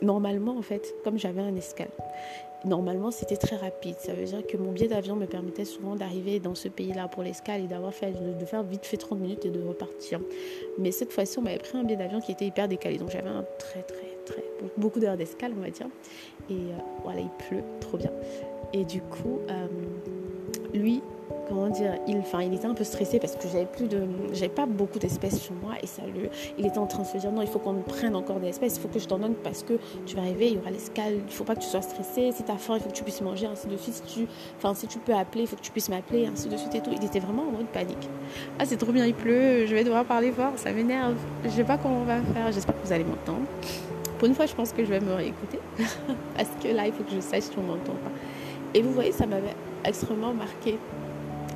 [0.02, 1.90] normalement en fait, comme j'avais un escale,
[2.66, 3.96] normalement c'était très rapide.
[4.00, 7.22] Ça veut dire que mon billet d'avion me permettait souvent d'arriver dans ce pays-là pour
[7.22, 10.20] l'escale et d'avoir fait, de, de faire vite fait 30 minutes et de repartir.
[10.80, 13.30] Mais cette fois-ci, on m'avait pris un billet d'avion qui était hyper décalé, donc j'avais
[13.30, 14.44] un très très très
[14.78, 15.88] beaucoup d'heures d'escale, on va dire.
[16.50, 18.12] Et euh, voilà, il pleut, trop bien.
[18.74, 19.68] Et du coup, euh,
[20.74, 21.02] lui,
[21.48, 24.02] comment dire, il, enfin, il était un peu stressé parce que j'avais plus de,
[24.34, 27.18] j'avais pas beaucoup d'espèces sur moi et ça le, il était en train de se
[27.18, 29.20] dire non, il faut qu'on me prenne encore des espèces, il faut que je t'en
[29.20, 29.74] donne parce que
[30.06, 32.44] tu vas arriver, il y aura l'escale, il faut pas que tu sois stressé, si
[32.44, 34.74] tu as faim, il faut que tu puisses manger, ainsi de suite, si tu, enfin,
[34.74, 36.92] si tu peux appeler, il faut que tu puisses m'appeler, ainsi de suite et tout.
[36.96, 38.10] Il était vraiment en mode panique.
[38.60, 41.64] Ah, c'est trop bien, il pleut, je vais devoir parler fort, ça m'énerve, je sais
[41.64, 43.46] pas comment on va faire, j'espère que vous allez m'entendre.
[44.18, 45.60] Pour une fois, je pense que je vais me réécouter
[46.36, 48.12] parce que là, il faut que je sache si on m'entend pas.
[48.76, 50.78] Et vous voyez, ça m'avait extrêmement marqué.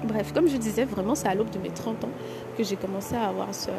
[0.05, 2.09] Bref, comme je disais, vraiment, c'est à l'aube de mes 30 ans
[2.57, 3.69] que j'ai commencé à avoir ce,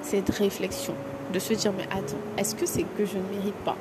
[0.00, 0.94] cette réflexion
[1.30, 3.76] de se dire, mais attends, est-ce que c'est que je ne mérite pas?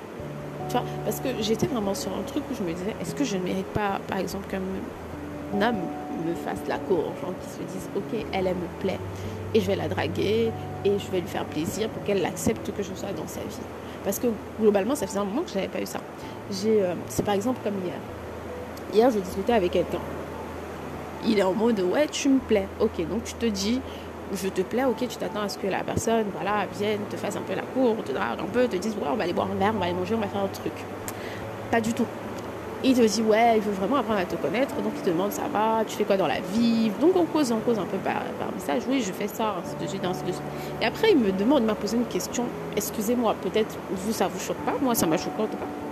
[0.67, 3.23] Tu vois, parce que j'étais vraiment sur un truc où je me disais, est-ce que
[3.23, 5.79] je ne mérite pas, par exemple, qu'un homme
[6.27, 8.99] me fasse la cour, genre qui se disent, ok, elle, elle me plaît,
[9.53, 10.51] et je vais la draguer,
[10.83, 13.65] et je vais lui faire plaisir pour qu'elle accepte que je sois dans sa vie.
[14.03, 14.27] Parce que
[14.59, 16.01] globalement, ça faisait un moment que je n'avais pas eu ça.
[16.65, 17.95] Euh, c'est par exemple comme hier.
[18.93, 19.99] Hier, je discutais avec quelqu'un.
[21.25, 22.67] Il est en mode, ouais, tu me plais.
[22.79, 23.81] Ok, donc tu te dis,
[24.33, 27.35] je te plais, ok, tu t'attends à ce que la personne, voilà, vienne, te fasse
[27.35, 29.47] un peu la cour, te drague un peu, te dise, ouais, on va aller boire
[29.51, 30.73] un verre, on va aller manger, on va faire un truc.
[31.71, 32.05] Pas du tout.
[32.81, 35.33] Il te dit, ouais, il veut vraiment apprendre à te connaître, donc il te demande,
[35.33, 36.89] ça va, tu fais quoi dans la vie?
[37.01, 38.21] Donc on cause, on cause un peu par,
[38.53, 40.43] message, oui, je fais ça, ainsi de suite, ainsi de suite.
[40.81, 42.45] Et après, il me demande, il m'a posé une question,
[42.77, 45.88] excusez-moi, peut-être vous, ça vous choque pas, moi, ça m'a choqué en tout cas.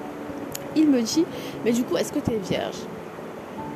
[0.77, 1.25] Il me dit,
[1.65, 2.77] mais du coup, est-ce que tu es vierge?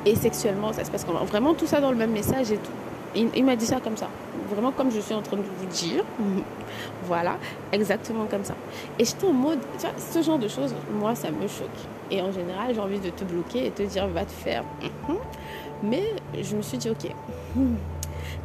[0.06, 1.24] Et sexuellement, ça se passe comment?
[1.26, 2.72] Vraiment tout ça dans le même message et tout.
[3.16, 4.08] Il, m'a dit ça comme ça.
[4.54, 6.04] Vraiment comme je suis en train de vous dire.
[7.06, 7.38] voilà,
[7.72, 8.54] exactement comme ça.
[9.00, 11.68] Et j'étais en mode, tu vois, ce genre de choses, moi, ça me choque.
[12.12, 14.64] Et en général, j'ai envie de te bloquer et te dire, va te faire.
[15.84, 16.04] Mais
[16.40, 17.12] je me suis dit, ok,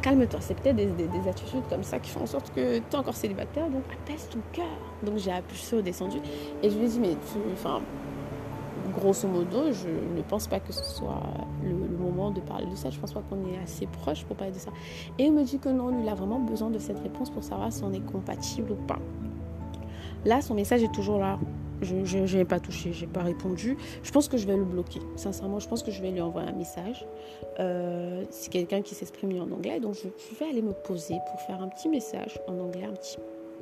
[0.01, 0.39] calme-toi.
[0.41, 3.67] C'est peut-être des, attitudes comme ça qui font en sorte que tu es encore célibataire,
[3.67, 4.65] donc apaise ton cœur.
[5.03, 6.17] Donc j'ai appuyé descendu
[6.63, 7.81] et je lui ai dit, mais tu, enfin,
[8.97, 11.21] grosso modo, je ne pense pas que ce soit
[11.63, 12.89] le, moment de parler de ça.
[12.89, 14.71] Je pense pas qu'on est assez proche pour parler de ça.
[15.17, 17.43] Et il me dit que non, lui, il a vraiment besoin de cette réponse pour
[17.43, 18.99] savoir si on est compatible ou pas.
[20.25, 21.39] Là, son message est toujours là.
[21.81, 23.77] Je n'ai pas touché, j'ai pas répondu.
[24.01, 24.99] Je pense que je vais le bloquer.
[25.15, 27.05] Sincèrement, je pense que je vais lui envoyer un message.
[27.59, 31.39] Euh, c'est quelqu'un qui s'exprime en anglais, donc je, je, vais aller me poser pour
[31.41, 32.93] faire un petit message en anglais, un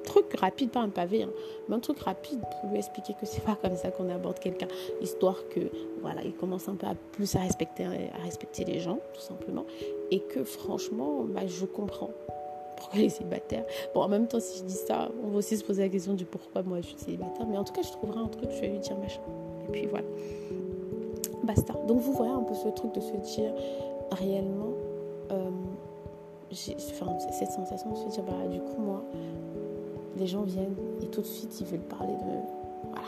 [0.05, 1.29] truc rapide, pas un pavé, hein,
[1.67, 4.67] mais un truc rapide pour lui expliquer que c'est pas comme ça qu'on aborde quelqu'un,
[5.01, 5.59] histoire que
[6.01, 9.65] voilà, il commence un peu à plus à respecter, à respecter les gens, tout simplement,
[10.11, 12.11] et que franchement, bah, je comprends
[12.77, 13.65] pourquoi les célibataires.
[13.93, 16.13] Bon, en même temps, si je dis ça, on va aussi se poser la question
[16.13, 18.61] du pourquoi moi je suis célibataire, mais en tout cas, je trouverai un truc, je
[18.61, 19.21] vais lui dire machin.
[19.67, 20.05] Et puis voilà.
[21.43, 21.73] Basta.
[21.87, 23.53] Donc vous voyez un peu ce truc de se dire
[24.11, 24.73] réellement,
[25.31, 25.49] euh,
[26.51, 29.03] enfin, cette sensation de se dire, bah, du coup, moi,
[30.17, 33.07] les gens viennent et tout de suite ils veulent parler de voilà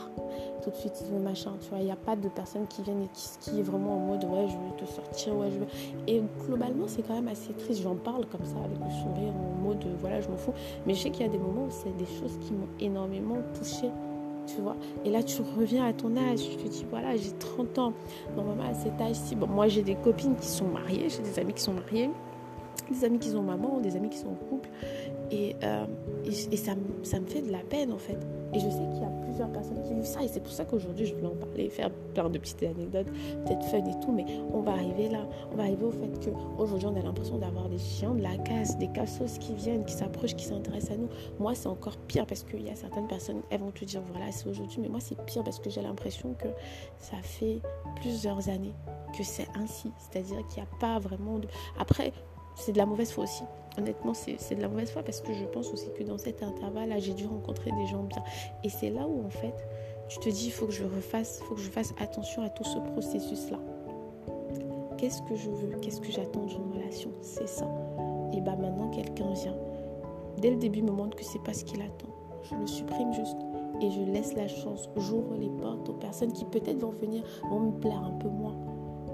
[0.62, 2.82] tout de suite ils veulent machin tu vois il n'y a pas de personnes qui
[2.82, 5.58] viennent et qui, qui est vraiment en mode ouais je veux te sortir ouais je
[5.58, 5.66] veux
[6.06, 9.62] et globalement c'est quand même assez triste j'en parle comme ça avec le sourire en
[9.62, 10.54] mode voilà je m'en fous
[10.86, 13.38] mais je sais qu'il y a des moments où c'est des choses qui m'ont énormément
[13.54, 13.90] touchée
[14.48, 14.76] tu vois.
[15.04, 17.92] Et là, tu reviens à ton âge, tu te dis, voilà, j'ai 30 ans.
[18.36, 21.52] Normalement, à cet âge-ci, bon, moi, j'ai des copines qui sont mariées, j'ai des amis
[21.52, 22.10] qui sont mariés,
[22.90, 24.68] des amis qui sont maman, des amis qui sont en couple.
[25.30, 25.86] Et, euh,
[26.24, 28.18] et, ça, ça, me fait de la peine en fait.
[28.54, 30.22] Et je sais qu'il y a plusieurs personnes qui vivent ça.
[30.22, 33.08] Et c'est pour ça qu'aujourd'hui je voulais en parler, faire plein de petites anecdotes,
[33.44, 34.12] peut-être fun et tout.
[34.12, 35.26] Mais on va arriver là.
[35.52, 38.78] On va arriver au fait qu'aujourd'hui on a l'impression d'avoir des chiens de la casse,
[38.78, 41.08] des cassos qui viennent, qui s'approchent, qui s'intéressent à nous.
[41.38, 44.32] Moi c'est encore pire parce qu'il y a certaines personnes, elles vont te dire voilà
[44.32, 44.78] c'est aujourd'hui.
[44.80, 46.48] Mais moi c'est pire parce que j'ai l'impression que
[46.98, 47.60] ça fait
[47.96, 48.74] plusieurs années
[49.16, 49.90] que c'est ainsi.
[49.98, 51.48] C'est-à-dire qu'il n'y a pas vraiment de...
[51.78, 52.12] Après,
[52.58, 53.44] c'est de la mauvaise foi aussi.
[53.78, 56.98] Honnêtement, c'est de la mauvaise foi parce que je pense aussi que dans cet intervalle-là,
[56.98, 58.22] j'ai dû rencontrer des gens bien.
[58.64, 59.54] Et c'est là où, en fait,
[60.08, 62.64] tu te dis, il faut que je refasse, faut que je fasse attention à tout
[62.64, 63.58] ce processus-là.
[64.96, 65.76] Qu'est-ce que je veux?
[65.80, 67.10] Qu'est-ce que j'attends d'une relation?
[67.22, 67.70] C'est ça.
[68.32, 69.56] Et bah maintenant, quelqu'un vient.
[70.38, 72.08] Dès le début, me montre que c'est pas ce qu'il attend.
[72.42, 73.36] Je le supprime juste
[73.80, 74.88] et je laisse la chance.
[74.96, 78.56] J'ouvre les portes aux personnes qui peut-être vont venir, vont me plaire un peu moins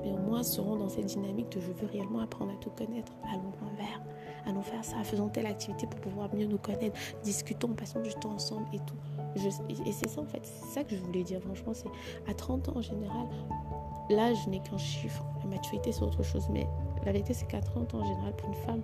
[0.05, 3.13] mais au moins seront dans cette dynamique de je veux réellement apprendre à te connaître.
[3.33, 4.03] Allons un verre,
[4.47, 8.33] allons faire ça, faisons telle activité pour pouvoir mieux nous connaître, discutons, passons du temps
[8.33, 8.97] ensemble et tout.
[9.87, 11.89] et c'est ça en fait, c'est ça que je voulais dire franchement, c'est
[12.31, 13.27] à 30 ans en général,
[14.11, 16.67] l'âge n'est qu'un chiffre, la maturité c'est autre chose, mais
[17.05, 18.83] la vérité c'est qu'à 30 ans en général pour une femme,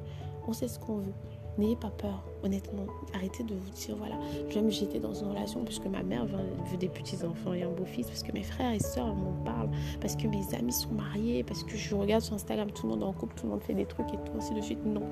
[0.48, 1.14] on sait ce qu'on veut.
[1.58, 2.86] N'ayez pas peur, honnêtement.
[3.12, 4.14] Arrêtez de vous dire, voilà,
[4.48, 7.70] je vais me jeter dans une relation puisque ma mère veut des petits-enfants et un
[7.70, 11.42] beau-fils, parce que mes frères et sœurs m'en parlent, parce que mes amis sont mariés,
[11.42, 13.74] parce que je regarde sur Instagram, tout le monde en couple, tout le monde fait
[13.74, 14.84] des trucs et tout, ainsi de suite.
[14.86, 15.02] Non.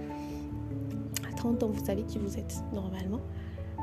[1.31, 3.21] À 30 ans, vous savez qui vous êtes normalement.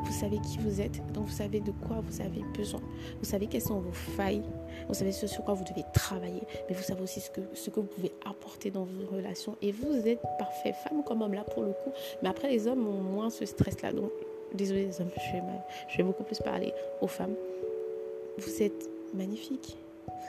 [0.05, 2.81] Vous savez qui vous êtes, donc vous savez de quoi vous avez besoin.
[3.19, 4.43] Vous savez quelles sont vos failles,
[4.87, 7.69] vous savez ce sur quoi vous devez travailler, mais vous savez aussi ce que, ce
[7.69, 9.55] que vous pouvez apporter dans vos relations.
[9.61, 11.91] Et vous êtes parfait, femme comme homme là pour le coup.
[12.21, 13.91] Mais après, les hommes ont moins ce stress-là.
[13.91, 14.11] Donc,
[14.53, 15.43] désolé les hommes, je vais,
[15.89, 17.35] je vais beaucoup plus parler aux femmes.
[18.37, 19.77] Vous êtes magnifique,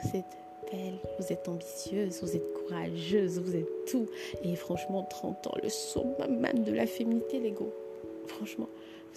[0.03, 0.37] vous êtes
[0.71, 4.07] belle, vous êtes ambitieuse, vous êtes courageuse, vous êtes tout.
[4.43, 7.71] Et franchement, 30 ans, le même de la féminité, l'ego.
[8.27, 8.67] Franchement,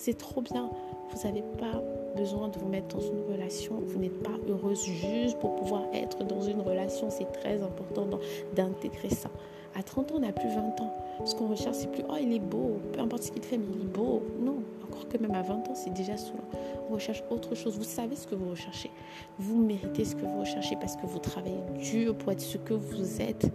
[0.00, 0.70] c'est trop bien.
[1.10, 1.82] Vous n'avez pas
[2.16, 3.80] besoin de vous mettre dans une relation.
[3.86, 7.10] Vous n'êtes pas heureuse juste pour pouvoir être dans une relation.
[7.10, 8.06] C'est très important
[8.54, 9.28] d'intégrer ça.
[9.76, 10.94] À 30 ans, on n'a plus 20 ans.
[11.24, 12.78] Ce qu'on recherche, c'est plus, oh, il est beau.
[12.92, 14.22] Peu importe ce qu'il fait, mais il est beau.
[14.40, 16.48] Non, encore que même à 20 ans, c'est déjà saoulant.
[16.88, 17.76] On recherche autre chose.
[17.76, 18.90] Vous savez ce que vous recherchez.
[19.38, 22.74] Vous méritez ce que vous recherchez parce que vous travaillez dur pour être ce que
[22.74, 23.52] vous êtes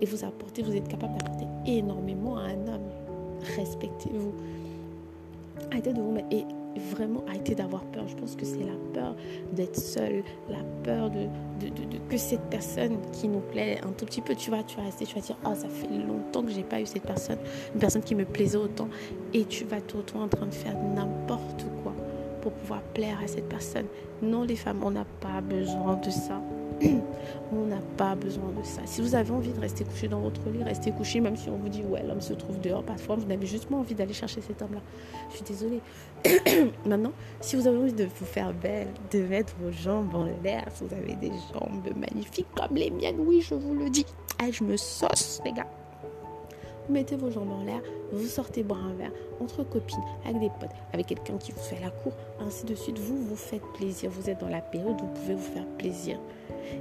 [0.00, 2.90] et vous apportez, vous êtes capable d'apporter énormément à un homme.
[3.56, 4.32] Respectez-vous.
[5.70, 6.28] Arrêtez de vous mettre.
[6.30, 6.44] Et
[6.78, 8.06] vraiment arrêtez d'avoir peur.
[8.08, 9.16] Je pense que c'est la peur
[9.52, 11.26] d'être seul, la peur de,
[11.60, 14.84] de, que cette personne qui nous plaît un tout petit peu, tu vas, tu vas
[14.84, 17.38] rester, tu vas dire, oh, ça fait longtemps que j'ai pas eu cette personne,
[17.74, 18.88] une personne qui me plaisait autant,
[19.32, 21.94] et tu vas te retrouver en train de faire n'importe quoi
[22.42, 23.86] pour pouvoir plaire à cette personne.
[24.22, 26.40] Non, les femmes, on n'a pas besoin de ça.
[27.52, 28.82] on n'a pas besoin de ça.
[28.84, 31.56] Si vous avez envie de rester couché dans votre lit, restez couché, même si on
[31.56, 32.82] vous dit, ouais, l'homme se trouve dehors.
[32.82, 34.80] Parfois, vous n'avez justement envie d'aller chercher cet homme-là.
[35.30, 35.80] Je suis désolée.
[36.86, 40.66] Maintenant, si vous avez envie de vous faire belle, de mettre vos jambes en l'air,
[40.74, 44.06] si vous avez des jambes magnifiques comme les miennes, oui, je vous le dis.
[44.38, 45.68] Ah, je me sauce, les gars.
[46.86, 47.80] Vous mettez vos jambes en l'air,
[48.12, 49.10] vous sortez boire un verre
[49.40, 52.98] entre copines, avec des potes, avec quelqu'un qui vous fait la cour, ainsi de suite.
[52.98, 54.10] Vous vous faites plaisir.
[54.10, 56.18] Vous êtes dans la période vous pouvez vous faire plaisir.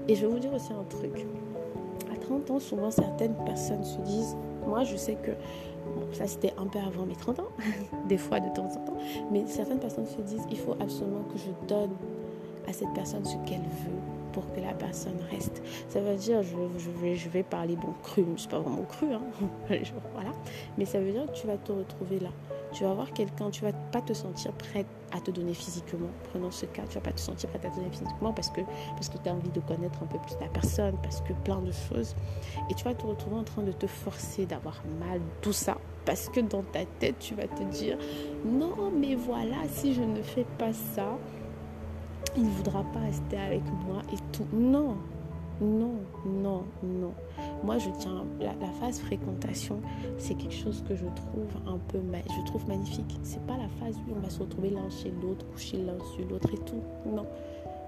[0.07, 1.25] Et je vais vous dire aussi un truc.
[2.13, 5.31] À 30 ans, souvent certaines personnes se disent, moi je sais que,
[5.95, 7.49] bon, ça c'était un peu avant mes 30 ans,
[8.07, 8.97] des fois de temps en temps,
[9.31, 11.91] mais certaines personnes se disent, il faut absolument que je donne
[12.67, 14.01] à cette personne ce qu'elle veut
[14.33, 15.61] pour que la personne reste.
[15.87, 19.21] Ça veut dire, je, vais parler bon cru, c'est pas vraiment cru, hein,
[20.13, 20.31] voilà,
[20.77, 22.29] mais ça veut dire que tu vas te retrouver là
[22.75, 26.09] tu vas voir quelqu'un, tu vas pas te sentir prête à te donner physiquement.
[26.29, 28.59] Prenons ce cas, tu vas pas te sentir prête à te donner physiquement parce que,
[28.91, 31.61] parce que tu as envie de connaître un peu plus la personne, parce que plein
[31.61, 32.15] de choses.
[32.69, 35.77] Et tu vas te retrouver en train de te forcer d'avoir mal, tout ça.
[36.03, 37.97] Parce que dans ta tête, tu vas te dire,
[38.43, 41.17] non, mais voilà, si je ne fais pas ça,
[42.35, 44.45] il ne voudra pas rester avec moi et tout.
[44.51, 44.97] Non,
[45.61, 47.13] non, non, non.
[47.65, 49.81] Moi, je tiens la, phase fréquentation,
[50.19, 53.17] c'est quelque chose que je trouve un peu, je trouve magnifique.
[53.23, 56.29] C'est pas la phase où on va se retrouver l'un chez l'autre, coucher l'un sur
[56.29, 56.83] l'autre et tout.
[57.07, 57.25] Non,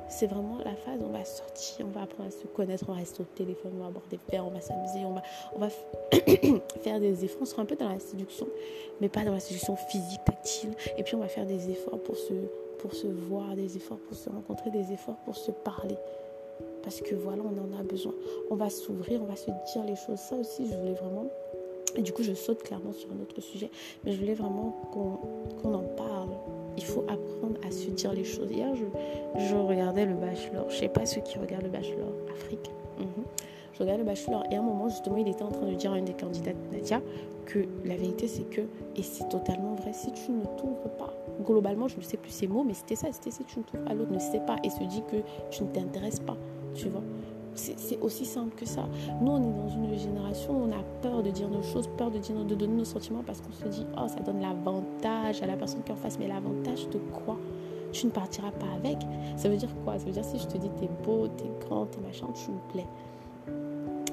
[0.10, 2.94] c'est vraiment la phase où on va sortir, on va apprendre à se connaître, on
[2.94, 5.22] va rester au téléphone, on va boire des verres, on va s'amuser, on va,
[5.56, 5.70] on va
[6.82, 7.44] faire des efforts.
[7.44, 8.48] On sera un peu dans la séduction,
[9.00, 10.72] mais pas dans la séduction physique, tactile.
[10.98, 12.34] Et puis on va faire des efforts pour se,
[12.80, 15.98] pour se voir, des efforts pour se rencontrer, des efforts pour se parler
[16.88, 18.14] parce que voilà, on en a besoin.
[18.50, 20.20] On va s'ouvrir, on va se dire les choses.
[20.20, 21.26] Ça aussi, je voulais vraiment.
[21.98, 23.70] Et du coup, je saute clairement sur un autre sujet,
[24.06, 26.30] mais je voulais vraiment qu'on en parle.
[26.78, 28.50] Il faut apprendre à se dire les choses.
[28.50, 28.74] Hier,
[29.36, 30.70] je, regardais le Bachelor.
[30.70, 32.72] Je sais pas ceux qui regardent le Bachelor Afrique.
[33.00, 33.26] Mhm.
[33.74, 35.92] Je regardais le Bachelor et à un moment, justement, il était en train de dire
[35.92, 37.02] à une des candidates, Nadia,
[37.48, 38.62] que la vérité, c'est que,
[38.96, 42.48] et c'est totalement vrai, si tu ne t'ouvres pas, globalement, je ne sais plus ces
[42.48, 44.70] mots, mais c'était ça, c'était si tu ne t'ouvres pas, l'autre ne sait pas et
[44.70, 45.18] se dit que
[45.52, 46.38] tu ne t'intéresses pas
[46.78, 47.04] tu vois.
[47.56, 48.88] C'est aussi simple que ça.
[49.20, 52.12] Nous, on est dans une génération où on a peur de dire nos choses, peur
[52.12, 55.56] de, dire, donner nos sentiments parce qu'on se dit, oh, ça donne l'avantage à la
[55.56, 56.20] personne qui est en face.
[56.20, 57.36] Mais l'avantage de quoi?
[57.92, 59.00] Tu ne partiras pas avec.
[59.38, 59.98] Ça veut dire quoi?
[59.98, 62.60] Ça veut dire si je te dis, t'es beau, t'es grand, t'es machin, tu me
[62.72, 62.86] plais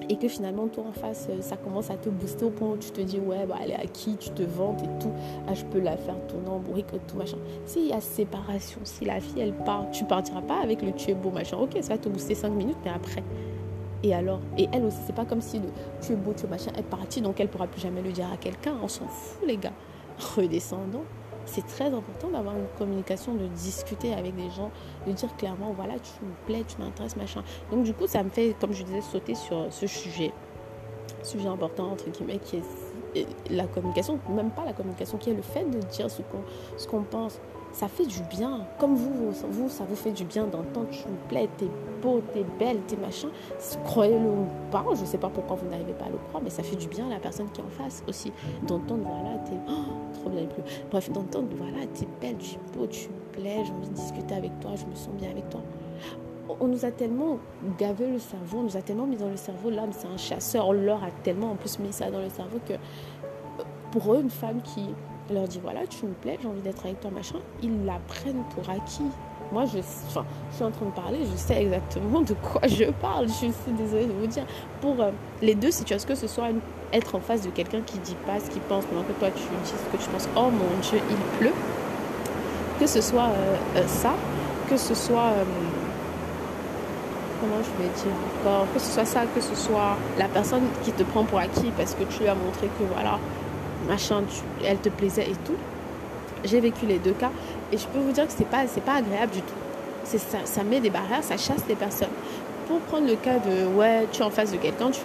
[0.09, 2.77] et que finalement toi en face euh, ça commence à te booster au point où
[2.77, 5.13] tu te dis ouais bah elle est à tu te vantes et tout.
[5.49, 7.39] Ah je peux la faire tourner en que tout machin.
[7.67, 8.81] S'il y a séparation.
[8.85, 11.57] Si la fille elle part tu partiras pas avec le tu es beau machin.
[11.59, 13.23] Ok ça va te booster 5 minutes mais après.
[14.03, 14.41] Et alors?
[14.59, 15.69] Et elle aussi c'est pas comme si le
[16.01, 18.31] tu es beau tu es machin est partie donc elle pourra plus jamais le dire
[18.33, 18.75] à quelqu'un.
[18.83, 19.73] On s'en fout les gars.
[20.37, 21.05] Redescendons
[21.47, 24.71] c'est très important d'avoir une communication, de discuter avec des gens,
[25.07, 27.43] de dire clairement, voilà, tu me plais, tu m'intéresses, machin.
[27.71, 30.33] Donc du coup, ça me fait, comme je disais, sauter sur ce sujet,
[31.23, 35.43] sujet important, entre guillemets, qui est la communication, même pas la communication, qui est le
[35.43, 37.41] fait de dire ce qu'on pense.
[37.75, 38.61] Ça fait du bien.
[38.79, 41.67] Comme vous, vous, ça vous fait du bien d'entendre, tu me plais, t'es
[42.01, 43.29] beau, t'es belle, t'es machin.
[43.83, 46.63] Croyez-le ou pas, je sais pas pourquoi vous n'arrivez pas à le croire, mais ça
[46.63, 48.33] fait du bien à la personne qui est en face aussi.
[48.63, 49.57] D'entendre, voilà, t'es...
[49.69, 50.31] Oh,
[50.91, 53.95] Bref, d'entendre, voilà, tu es belle, tu es beau, tu me plais, j'ai envie de
[53.95, 55.61] discuter avec toi, je me sens bien avec toi.
[56.61, 57.39] On nous a tellement
[57.79, 60.69] gavé le cerveau, on nous a tellement mis dans le cerveau, l'âme c'est un chasseur,
[60.69, 62.75] on leur a tellement en plus mis ça dans le cerveau que
[63.91, 64.91] pour eux, une femme qui
[65.31, 68.43] leur dit voilà, tu me plais, j'ai envie d'être avec toi, machin, ils la prennent
[68.55, 69.05] pour acquis.
[69.53, 73.29] Moi, je suis en train de parler, je sais exactement de quoi je parle.
[73.29, 74.45] Je suis désolée de vous dire.
[74.81, 75.11] Pour euh,
[75.43, 76.49] les deux situations, que ce soit
[76.93, 79.43] être en face de quelqu'un qui dit pas ce qu'il pense pendant que toi tu
[79.43, 81.55] dis ce que tu penses, oh mon Dieu, il pleut.
[82.81, 84.15] Que ce soit euh, euh, ça,
[84.69, 85.33] que ce soit.
[87.41, 90.93] comment je vais dire encore Que ce soit ça, que ce soit la personne qui
[90.93, 93.19] te prend pour acquis parce que tu lui as montré que voilà,
[93.89, 94.23] machin,
[94.65, 95.57] elle te plaisait et tout.
[96.45, 97.31] J'ai vécu les deux cas
[97.73, 99.55] et je peux vous dire que c'est pas, pas agréable du tout.
[100.05, 102.09] Ça, ça met des barrières, ça chasse les personnes.
[102.69, 105.01] pour prendre le cas de ouais, tu es en face de quelqu'un, tu,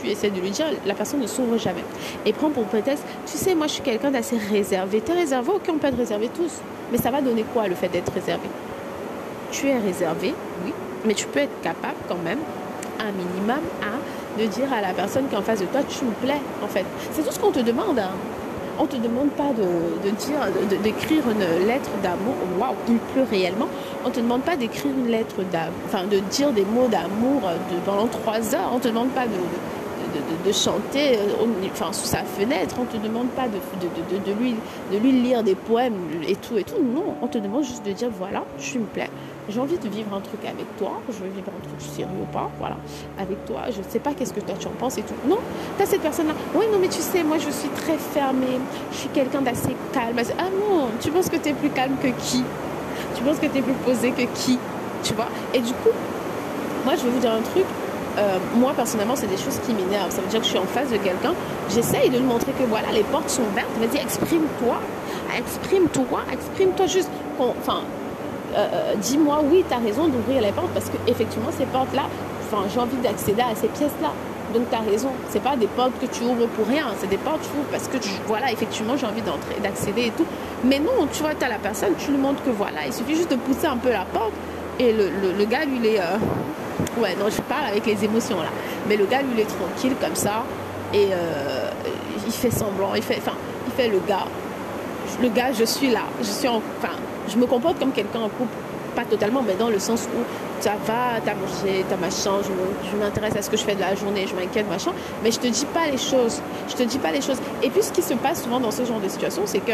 [0.00, 1.84] tu, essaies de lui dire, la personne ne s'ouvre jamais.
[2.26, 5.02] Et prend pour prétexte, tu sais, moi je suis quelqu'un d'assez réservé.
[5.04, 6.60] Tu es réservé, ok, on peut être réservé tous.
[6.92, 8.48] Mais ça va donner quoi le fait d'être réservé?
[9.50, 10.72] Tu es réservé, oui,
[11.04, 12.38] mais tu peux être capable quand même,
[13.00, 13.96] un minimum, à
[14.38, 16.68] de dire à la personne qui est en face de toi, tu me plais, en
[16.68, 16.84] fait.
[17.12, 17.98] C'est tout ce qu'on te demande.
[17.98, 18.10] Hein
[18.78, 20.38] on ne te demande pas de, dire,
[20.82, 22.34] d'écrire une lettre d'amour.
[22.58, 23.68] Waouh, il pleut réellement.
[24.04, 27.42] On ne te demande pas d'écrire une lettre d'amour, enfin de dire des mots d'amour
[27.84, 28.70] pendant trois heures.
[28.72, 32.76] On ne te demande pas de, chanter euh, sous sa fenêtre.
[32.78, 34.54] On ne te demande pas de, lui,
[34.92, 35.94] de lui lire des poèmes
[36.26, 36.82] et tout et tout.
[36.82, 39.10] Non, on te demande juste de dire voilà, je me plais
[39.48, 42.32] j'ai envie de vivre un truc avec toi, je veux vivre un truc sérieux ou
[42.32, 42.76] pas, voilà,
[43.18, 45.14] avec toi, je ne sais pas qu'est-ce que toi tu en penses et tout.
[45.28, 45.38] Non,
[45.76, 48.58] tu as cette personne-là, oui, non, mais tu sais, moi je suis très fermée,
[48.92, 50.16] je suis quelqu'un d'assez calme.
[50.38, 52.42] Ah non, tu penses que tu es plus calme que qui?
[53.14, 54.58] Tu penses que tu es plus posé que qui?
[55.02, 55.28] Tu vois?
[55.54, 55.90] Et du coup,
[56.84, 57.64] moi je vais vous dire un truc,
[58.18, 60.10] euh, moi personnellement, c'est des choses qui m'énervent.
[60.10, 61.34] Ça veut dire que je suis en face de quelqu'un,
[61.70, 63.68] j'essaye de lui montrer que voilà, les portes sont vertes.
[63.78, 64.80] Vas-y, exprime-toi,
[65.36, 67.10] exprime-toi, exprime-toi juste.
[67.38, 67.82] Enfin,
[68.56, 72.04] euh, euh, dis-moi, oui, tu as raison d'ouvrir les portes parce qu'effectivement, ces portes-là,
[72.44, 74.12] enfin, j'ai envie d'accéder à ces pièces-là.
[74.54, 75.10] Donc, tu as raison.
[75.28, 76.86] C'est pas des portes que tu ouvres pour rien.
[76.98, 77.40] C'est des portes,
[77.70, 80.24] parce que, voilà, effectivement, j'ai envie d'entrer, d'accéder et tout.
[80.64, 83.16] Mais non, tu vois, tu as la personne, tu lui montres que voilà, il suffit
[83.16, 84.32] juste de pousser un peu la porte
[84.78, 86.00] et le, le, gars, lui, il est.
[86.00, 86.16] Euh,
[86.98, 88.50] ouais, non, je parle avec les émotions là.
[88.88, 90.44] Mais le gars, lui, il est tranquille comme ça
[90.94, 91.08] et
[92.26, 92.94] il fait semblant.
[92.94, 94.26] Il fait, enfin, il fait le gars.
[95.20, 96.02] Le gars, je suis là.
[96.20, 96.62] Je suis en.
[96.78, 96.94] Enfin,
[97.28, 98.54] je me comporte comme quelqu'un en couple,
[98.94, 103.36] pas totalement, mais dans le sens où ça va, t'as mangé, t'as machin, je m'intéresse
[103.36, 105.66] à ce que je fais de la journée, je m'inquiète, machin, mais je te dis
[105.66, 106.40] pas les choses.
[106.68, 107.38] Je te dis pas les choses.
[107.62, 109.72] Et puis ce qui se passe souvent dans ce genre de situation, c'est que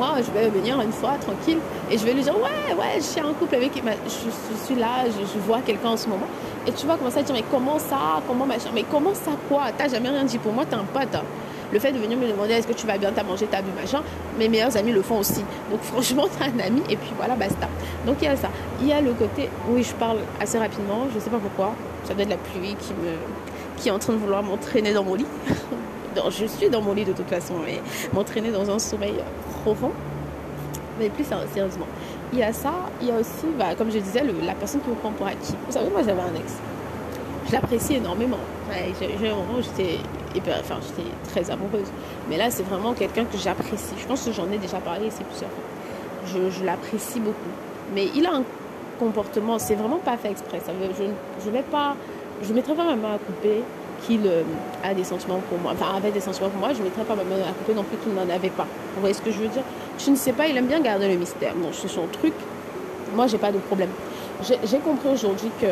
[0.00, 1.58] moi, je vais venir une fois tranquille
[1.90, 3.72] et je vais lui dire Ouais, ouais, je suis en couple avec.
[3.74, 6.26] Je, je suis là, je, vois quelqu'un en ce moment.
[6.66, 9.64] Et tu vas commencer à dire Mais comment ça Comment machin Mais comment ça quoi?
[9.76, 11.22] T'as jamais rien dit pour moi, t'es un pote.
[11.72, 13.70] Le fait de venir me demander est-ce que tu vas bien, t'as mangé, t'as bu,
[13.80, 14.02] machin,
[14.38, 15.44] mes meilleurs amis le font aussi.
[15.70, 17.68] Donc franchement, t'as un ami et puis voilà, basta.
[18.06, 18.48] Donc il y a ça.
[18.80, 21.74] Il y a le côté, oui, je parle assez rapidement, je sais pas pourquoi.
[22.04, 23.14] Ça doit être la pluie qui me
[23.76, 25.26] qui est en train de vouloir m'entraîner dans mon lit.
[26.30, 27.80] je suis dans mon lit de toute façon, mais
[28.12, 29.14] m'entraîner dans un sommeil
[29.62, 29.92] profond.
[30.98, 31.86] Mais plus sérieusement,
[32.32, 34.90] il y a ça, il y a aussi, bah, comme je disais, la personne qui
[34.90, 35.54] me prend pour acquis.
[35.66, 36.54] Vous savez, moi j'avais un ex.
[37.46, 38.36] Je l'apprécie énormément.
[38.70, 39.98] j'ai un moment où j'étais
[40.38, 41.88] ben, enfin, j'étais très amoureuse.
[42.28, 43.94] Mais là, c'est vraiment quelqu'un que j'apprécie.
[43.98, 46.50] Je pense que j'en ai déjà parlé, c'est plusieurs fois.
[46.50, 47.34] Je, l'apprécie beaucoup.
[47.94, 48.44] Mais il a un
[49.00, 50.60] comportement, c'est vraiment pas fait exprès.
[50.64, 51.96] Ça veut, je ne vais pas,
[52.42, 53.64] je mettrai pas ma main à couper
[54.06, 54.42] qu'il euh,
[54.84, 57.14] a des sentiments pour moi, enfin avait des sentiments pour moi, je ne mettrai pas
[57.14, 58.66] ma main à couper non plus qu'il n'en avait pas.
[58.94, 59.62] Vous voyez ce que je veux dire?
[59.98, 61.54] Je ne sais pas, il aime bien garder le mystère.
[61.56, 62.32] Bon, c'est son truc.
[63.14, 63.90] Moi, j'ai pas de problème.
[64.42, 65.66] J'ai compris aujourd'hui que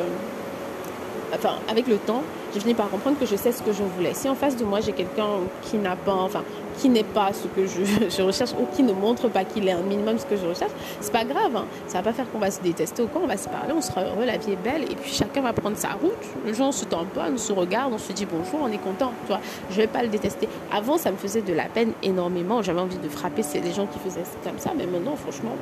[1.34, 2.22] enfin, avec le temps,
[2.54, 4.14] je finis par comprendre que je sais ce que je voulais.
[4.14, 5.26] Si en face de moi, j'ai quelqu'un
[5.62, 6.42] qui n'a pas, enfin,
[6.78, 7.66] qui n'est pas ce que
[8.16, 10.70] je, recherche ou qui ne montre pas qu'il est un minimum ce que je recherche,
[11.00, 11.56] c'est pas grave.
[11.56, 11.66] Hein.
[11.86, 13.22] Ça va pas faire qu'on va se détester ou quoi.
[13.24, 15.52] On va se parler, on sera heureux, la vie est belle et puis chacun va
[15.52, 16.12] prendre sa route.
[16.46, 19.12] Les gens se tamponnent, on se regarde, on se dit bonjour, on est content.
[19.22, 20.48] Tu vois, je vais pas le détester.
[20.72, 22.62] Avant, ça me faisait de la peine énormément.
[22.62, 23.38] J'avais envie de frapper.
[23.38, 25.54] Des gens qui faisaient comme ça, mais maintenant, franchement,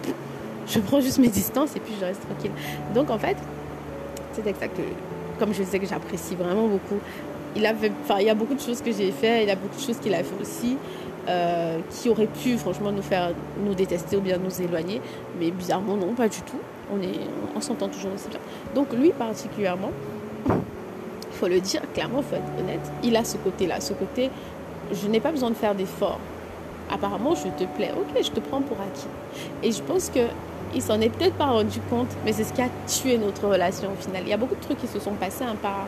[0.67, 2.53] je prends juste mes distances et puis je reste tranquille.
[2.95, 3.37] Donc en fait,
[4.33, 4.79] c'est exact
[5.39, 6.99] comme je sais que j'apprécie vraiment beaucoup.
[7.55, 9.81] Il, il y a beaucoup de choses que j'ai fait, il y a beaucoup de
[9.81, 10.77] choses qu'il a fait aussi,
[11.29, 13.33] euh, qui auraient pu franchement nous faire
[13.65, 15.01] nous détester ou bien nous éloigner.
[15.41, 16.61] Mais bizarrement, non, pas du tout.
[16.93, 16.99] On,
[17.57, 18.41] on s'entend toujours aussi bien.
[18.75, 19.91] Donc lui particulièrement,
[20.49, 24.31] il faut le dire clairement, il faut être honnête, il a ce côté-là, ce côté,
[24.93, 26.21] je n'ai pas besoin de faire d'efforts.
[26.91, 29.09] Apparemment, je te plais, ok, je te prends pour acquis.
[29.63, 30.21] Et je pense que
[30.77, 33.89] il s'en est peut-être pas rendu compte, mais c'est ce qui a tué notre relation
[33.93, 34.23] au final.
[34.25, 35.87] Il y a beaucoup de trucs qui se sont passés hein, par.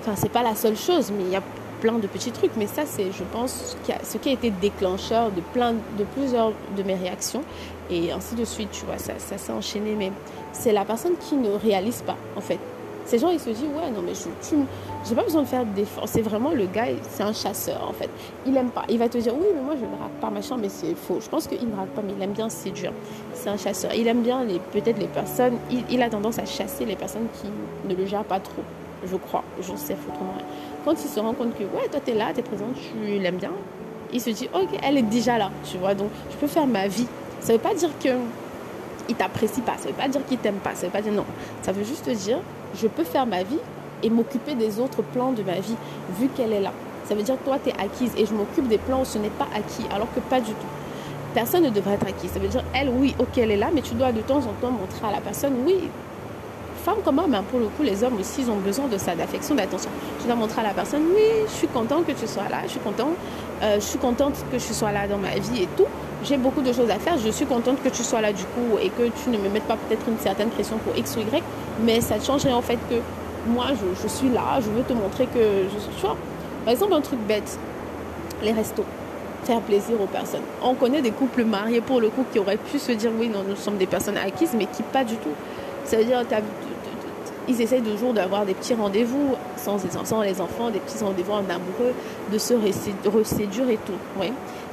[0.00, 1.42] Enfin, c'est pas la seule chose, mais il y a
[1.80, 2.50] plein de petits trucs.
[2.56, 7.42] Mais ça, c'est, je pense, ce qui a été déclencheur de plusieurs de mes réactions
[7.90, 8.70] et ainsi de suite.
[8.72, 9.94] Tu vois, ça s'est enchaîné.
[9.96, 10.10] Mais
[10.52, 12.58] c'est la personne qui ne réalise pas, en fait.
[13.04, 14.56] Ces gens, ils se disent, ouais, non, mais je,
[15.08, 16.08] j'ai pas besoin de faire d'efforts.
[16.08, 18.10] C'est vraiment le gars, c'est un chasseur en fait.
[18.46, 18.84] Il aime pas.
[18.88, 21.18] Il va te dire, oui, mais moi je ne drague pas machin, mais c'est faux.
[21.20, 22.92] Je pense qu'il ne drague pas, mais il aime bien séduire.
[23.34, 23.92] C'est un chasseur.
[23.94, 25.56] Il aime bien les, peut-être les personnes.
[25.90, 27.48] Il, a tendance à chasser les personnes qui
[27.88, 28.62] ne le gèrent pas trop.
[29.04, 29.44] Je crois.
[29.60, 30.46] Je sais foutrement rien.
[30.84, 33.18] Quand il se rend compte que, ouais, toi tu es là, tu es présente, tu
[33.18, 33.52] l'aimes bien,
[34.12, 36.88] il se dit, ok, elle est déjà là, tu vois, donc je peux faire ma
[36.88, 37.06] vie.
[37.40, 38.10] Ça veut pas dire que
[39.10, 41.24] il t'apprécie pas, ça veut pas dire qu'il t'aime pas, ça veut pas dire non.
[41.62, 42.38] Ça veut juste dire,
[42.74, 43.58] je peux faire ma vie
[44.02, 45.76] et m'occuper des autres plans de ma vie,
[46.18, 46.72] vu qu'elle est là.
[47.04, 49.30] Ça veut dire toi, tu es acquise et je m'occupe des plans où ce n'est
[49.30, 50.70] pas acquis, alors que pas du tout.
[51.34, 52.28] Personne ne devrait être acquis.
[52.28, 54.52] Ça veut dire, elle, oui, ok, elle est là, mais tu dois de temps en
[54.60, 55.76] temps montrer à la personne, oui,
[56.84, 59.54] femme comme homme, hein, pour le coup, les hommes aussi, ont besoin de ça, d'affection,
[59.54, 59.90] d'attention.
[60.20, 62.70] Je dois montrer à la personne, oui, je suis contente que tu sois là, je
[62.70, 63.14] suis contente,
[63.62, 65.86] euh, je suis contente que tu sois là dans ma vie et tout.
[66.22, 68.78] J'ai beaucoup de choses à faire, je suis contente que tu sois là du coup
[68.80, 71.42] et que tu ne me mettes pas peut-être une certaine pression pour X ou Y,
[71.82, 72.96] mais ça ne changerait en fait que
[73.46, 76.02] moi, je, suis là, je veux te montrer que je suis...
[76.02, 77.58] Par exemple, un truc bête,
[78.42, 78.84] les restos
[79.44, 80.42] faire plaisir aux personnes.
[80.62, 83.42] On connaît des couples mariés pour le coup qui auraient pu se dire oui, non,
[83.48, 85.30] nous sommes des personnes acquises, mais qui pas du tout.
[85.84, 86.22] Ça veut dire,
[87.48, 89.76] ils essayent toujours d'avoir des petits rendez-vous sans
[90.22, 91.94] les, enfants, des petits rendez-vous en amoureux,
[92.32, 94.22] de se reséduire et tout.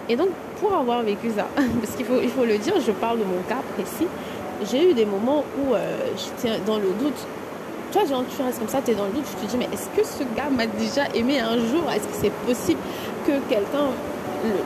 [0.09, 0.29] Et donc,
[0.59, 3.41] pour avoir vécu ça, parce qu'il faut, il faut le dire, je parle de mon
[3.47, 4.07] cas précis,
[4.69, 7.27] j'ai eu des moments où euh, j'étais dans le doute.
[7.91, 9.67] Toi, genre, tu restes comme ça, tu es dans le doute, tu te dis, mais
[9.73, 11.83] est-ce que ce gars m'a déjà aimé un jour?
[11.93, 12.79] Est-ce que c'est possible
[13.25, 13.89] que quelqu'un.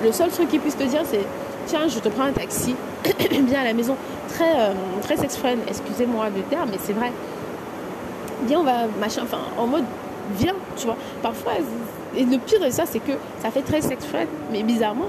[0.04, 1.26] Le, seul truc qu'il puisse te dire, c'est
[1.66, 2.76] tiens, je te prends un taxi,
[3.32, 3.96] viens à la maison.
[4.30, 7.12] Très, euh, très excusez-moi de terme, mais c'est vrai.
[8.48, 9.86] Viens, on va, machin, enfin, en mode,
[10.38, 10.98] viens, tu vois.
[11.22, 11.54] Parfois,
[12.16, 14.06] et le pire de ça, c'est que ça fait très sex
[14.52, 15.08] mais bizarrement,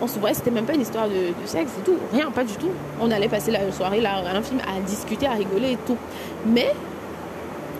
[0.00, 2.54] on se voit, c'était même pas une histoire de, sexe et tout, rien, pas du
[2.54, 2.70] tout.
[3.00, 5.96] On allait passer la soirée là, un film, à discuter, à rigoler et tout.
[6.46, 6.74] Mais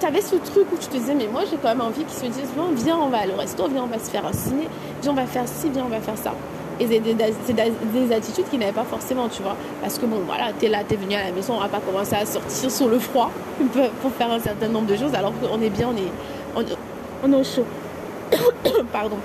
[0.01, 2.19] tu avais ce truc où tu te disais, mais moi j'ai quand même envie qu'ils
[2.19, 4.69] se disent, viens, on va aller au resto, viens, on va se faire un ciné,
[5.03, 6.33] viens, on va faire ci, viens, on va faire ça.
[6.79, 9.57] Et c'est des, des, attitudes qu'ils n'avaient pas forcément, tu vois.
[9.81, 12.15] Parce que bon, voilà, t'es là, t'es venu à la maison, on va pas commencer
[12.15, 13.31] à sortir sur le froid
[14.03, 16.63] pour faire un certain nombre de choses, alors qu'on est bien, on est,
[17.25, 17.65] on, est au chaud.
[18.93, 19.17] Pardon.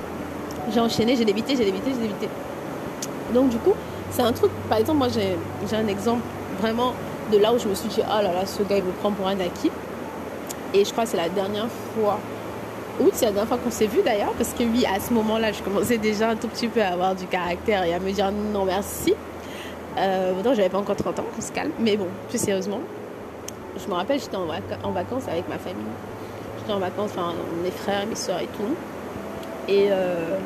[0.74, 2.30] J'ai enchaîné, j'ai évité, j'ai évité, j'ai évité.
[3.34, 3.74] Donc du coup,
[4.12, 6.22] c'est un truc, par exemple, moi j'ai un exemple
[6.60, 6.94] vraiment
[7.32, 9.12] de là où je me suis dit, oh là là, ce gars il me prend
[9.12, 9.72] pour un acquis.
[10.74, 12.20] Et je crois que c'est la dernière fois
[13.00, 15.52] oui, c'est la dernière fois qu'on s'est vu d'ailleurs, parce que oui, à ce moment-là,
[15.52, 18.32] je commençais déjà un tout petit peu à avoir du caractère et à me dire
[18.32, 19.16] non merci.
[19.98, 22.80] Euh, je j'avais pas encore 30 ans, on se calme, mais bon, plus sérieusement,
[23.78, 25.84] je me rappelle, j'étais en, vacances avec ma famille.
[26.60, 27.34] J'étais en vacances, enfin,
[27.64, 28.76] mes frères, mes soeurs et tout.
[29.68, 30.38] Et euh,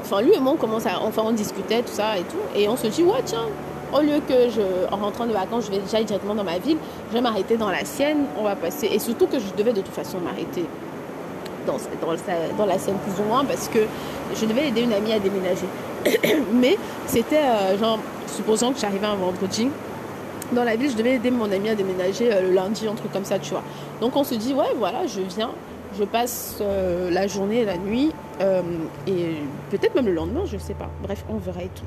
[0.00, 2.36] enfin, lui et moi, on commence à, enfin, on discutait, tout ça et tout.
[2.54, 3.46] Et on se dit, ouais, tiens,
[3.92, 6.78] au lieu que je, en rentrant de vacances, je vais déjà directement dans ma ville,
[7.10, 8.88] je vais m'arrêter dans la sienne, on va passer.
[8.92, 10.64] Et surtout que je devais de toute façon m'arrêter
[11.66, 11.76] dans,
[12.56, 13.80] dans, la sienne plus ou moins parce que
[14.34, 15.66] je devais aider une amie à déménager.
[16.52, 19.68] Mais c'était euh, genre, supposons que j'arrivais un vendredi,
[20.52, 23.12] dans la ville, je devais aider mon amie à déménager euh, le lundi, un truc
[23.12, 23.62] comme ça, tu vois.
[24.00, 25.50] Donc on se dit, ouais, voilà, je viens,
[25.98, 28.12] je passe euh, la journée la nuit,
[29.06, 29.36] et
[29.70, 30.90] peut-être même le lendemain, je sais pas.
[31.02, 31.84] Bref, on verra et tout.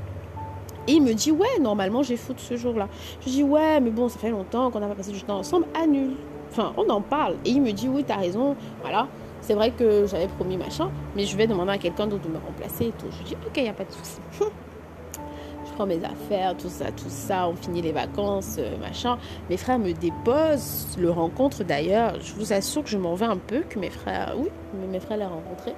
[0.88, 2.88] Et il me dit, ouais, normalement j'ai foot ce jour-là.
[3.22, 5.66] Je dis, ouais, mais bon, ça fait longtemps qu'on n'a pas passé du temps ensemble,
[5.80, 6.16] annule.
[6.52, 7.36] Enfin, on en parle.
[7.46, 9.08] Et il me dit, oui, t'as raison, voilà.
[9.42, 12.40] C'est vrai que j'avais promis machin, mais je vais demander à quelqu'un d'autre de me
[12.40, 13.06] remplacer et tout.
[13.20, 14.20] Je dis, ok, il n'y a pas de souci.
[15.86, 17.48] Mes affaires, tout ça, tout ça.
[17.48, 19.18] On finit les vacances, euh, machin.
[19.50, 22.20] Mes frères me déposent, le rencontre d'ailleurs.
[22.22, 24.50] Je vous assure que je m'en vais un peu, que mes frères, oui,
[24.90, 25.74] mes frères l'ont rencontré.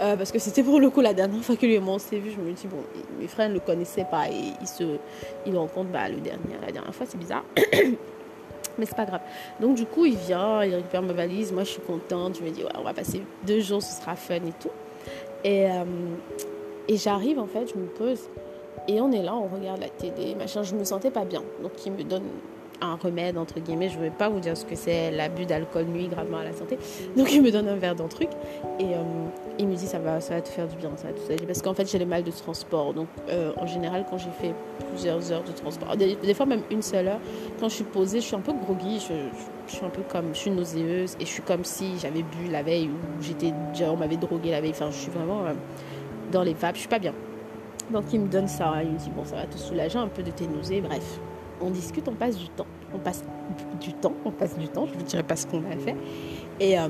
[0.00, 1.98] Euh, parce que c'était pour le coup la dernière fois que lui et moi on
[1.98, 2.30] s'est vu.
[2.30, 2.78] Je me dis, bon,
[3.18, 4.96] mes frères ne le connaissaient pas et ils se
[5.46, 7.44] ils rencontrent bah, le dernier, la dernière fois, c'est bizarre.
[8.78, 9.20] Mais c'est pas grave.
[9.60, 11.52] Donc, du coup, il vient, il récupère ma valise.
[11.52, 12.38] Moi, je suis contente.
[12.38, 14.70] Je me dis, ouais, on va passer deux jours, ce sera fun et tout.
[15.44, 15.84] Et, euh,
[16.88, 18.20] et j'arrive, en fait, je me pose.
[18.90, 20.64] Et on est là, on regarde la télé, machin.
[20.64, 21.44] Je me sentais pas bien.
[21.62, 22.24] Donc, il me donne
[22.80, 23.88] un remède, entre guillemets.
[23.88, 25.12] Je ne vais pas vous dire ce que c'est.
[25.12, 26.76] L'abus d'alcool nuit gravement à la santé.
[27.16, 28.30] Donc, il me donne un verre d'un truc.
[28.80, 29.02] Et euh,
[29.60, 30.90] il me dit, ça va, ça va te faire du bien.
[30.96, 31.34] Ça tout ça.
[31.46, 32.92] Parce qu'en fait, j'ai le mal de transport.
[32.92, 34.52] Donc, euh, en général, quand j'ai fait
[34.88, 37.20] plusieurs heures de transport, des, fois même une seule heure,
[37.60, 38.98] quand je suis posée, je suis un peu groggy.
[38.98, 41.14] Je, suis un peu comme, je suis nauséeuse.
[41.20, 44.50] Et je suis comme si j'avais bu la veille ou j'étais déjà, on m'avait drogué
[44.50, 44.72] la veille.
[44.72, 45.52] Enfin, je suis vraiment euh,
[46.32, 46.74] dans les vapes.
[46.74, 47.14] Je suis pas bien.
[47.92, 50.22] Donc il me donne ça, il me dit bon ça va te soulager un peu
[50.22, 51.20] de tes nausées, bref
[51.60, 52.66] on discute, on passe du temps.
[52.92, 53.22] On passe
[53.80, 55.96] du temps, on passe du temps, je ne vous dirai pas ce qu'on a fait.
[56.58, 56.88] Et euh,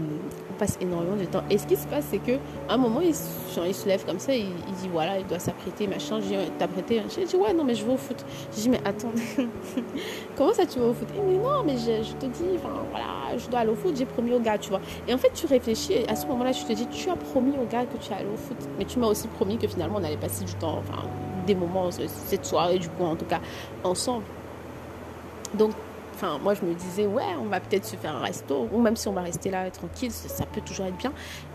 [0.61, 1.43] passe énormément de temps.
[1.49, 2.39] Et ce qui se passe, c'est qu'à
[2.69, 6.21] un moment, il, se lève comme ça, il, dit voilà, il doit s'apprêter, machin.
[6.21, 8.25] Je dis t'as prêté J'ai ouais, non, mais je vais au foot.
[8.55, 9.13] J'ai dit mais attends,
[10.37, 11.09] comment ça tu vas au foot?
[11.17, 14.05] Il dit non, mais je, te dis, enfin voilà, je dois aller au foot, j'ai
[14.05, 14.81] promis au gars, tu vois.
[15.09, 17.55] Et en fait, tu réfléchis, et à ce moment-là, tu te dis tu as promis
[17.61, 20.05] au gars que tu allais au foot, mais tu m'as aussi promis que finalement on
[20.05, 21.03] allait passer du temps, enfin
[21.47, 23.41] des moments, cette soirée, du coup, en tout cas,
[23.83, 24.25] ensemble.
[25.55, 25.73] Donc,
[26.21, 28.97] enfin, moi, je me disais, ouais, on va peut-être se faire un resto, ou même
[28.97, 31.13] si on va rester là tranquille, ça, peut toujours être bien.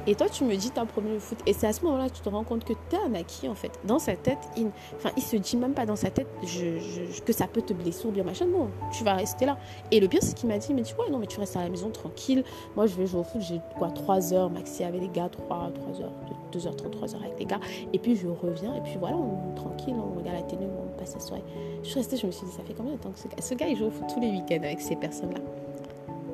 [0.08, 1.39] Et toi, tu me dis, t'as promis le foot.
[1.45, 3.56] Et c'est à ce moment-là que tu te rends compte que t'es un acquis, en
[3.56, 3.72] fait.
[3.86, 7.34] Dans sa tête, il, enfin, il se dit même pas dans sa tête je, que
[7.34, 8.45] ça peut te blesser ou bien machin.
[8.45, 9.58] Non, tu vas rester là.
[9.91, 11.64] Et le pire, c'est qu'il m'a dit, mais tu vois, non, mais tu restes à
[11.64, 12.43] la maison tranquille.
[12.76, 13.41] Moi, je vais jouer au foot.
[13.41, 16.14] J'ai quoi, 3 heures maxi avec les gars, 3, 3 heures,
[16.53, 17.60] 2h30, 3 heures avec les gars.
[17.93, 18.76] Et puis, je reviens.
[18.76, 21.43] Et puis, voilà, on est tranquille, on regarde la télé, on passe la soirée.
[21.84, 23.41] Je suis restée, je me suis dit, ça fait combien de temps que ce gars,
[23.41, 25.64] ce gars il joue au foot tous les week-ends avec ces personnes-là?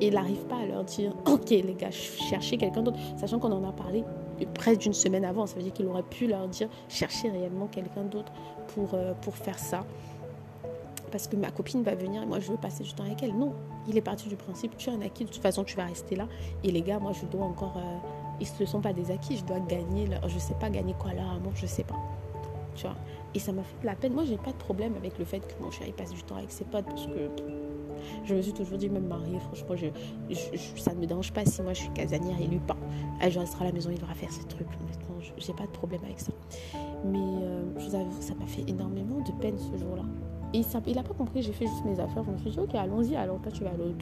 [0.02, 3.52] Et il n'arrive pas à leur dire Ok, les gars, cherchez quelqu'un d'autre, sachant qu'on
[3.52, 4.04] en a parlé
[4.56, 5.46] près d'une semaine avant.
[5.46, 8.32] Ça veut dire qu'il aurait pu leur dire Cherchez réellement quelqu'un d'autre
[8.74, 9.86] pour, euh, pour faire ça.
[11.12, 13.36] Parce que ma copine va venir et moi je veux passer du temps avec elle.
[13.36, 13.54] Non,
[13.88, 16.16] il est parti du principe Tu es un acquis, de toute façon tu vas rester
[16.16, 16.28] là.
[16.64, 17.78] Et les gars, moi je dois encore.
[17.78, 17.98] Euh,
[18.40, 20.08] ils ne sont pas des acquis, je dois gagner.
[20.08, 22.00] Leur, je sais pas gagner quoi là, amour, je sais pas.
[22.76, 22.96] Tu vois
[23.34, 24.14] et ça m'a fait de la peine.
[24.14, 26.52] Moi, j'ai pas de problème avec le fait que mon chéri passe du temps avec
[26.52, 27.30] ses potes parce que
[28.26, 29.76] je me suis toujours dit, même mariée, franchement,
[30.76, 32.78] ça ne me dérange pas si moi je suis casanière et lui pas.
[33.20, 34.68] Elle restera à la maison, il devra faire ses trucs.
[34.82, 36.32] Honnêtement, j'ai pas de problème avec ça.
[37.06, 40.04] Mais euh, je vous avoue, ça m'a fait énormément de peine ce jour-là.
[40.54, 42.24] Et il n'a pas compris, j'ai fait juste mes affaires.
[42.26, 43.96] Je me suis dit, ok, allons-y, alors toi tu vas aller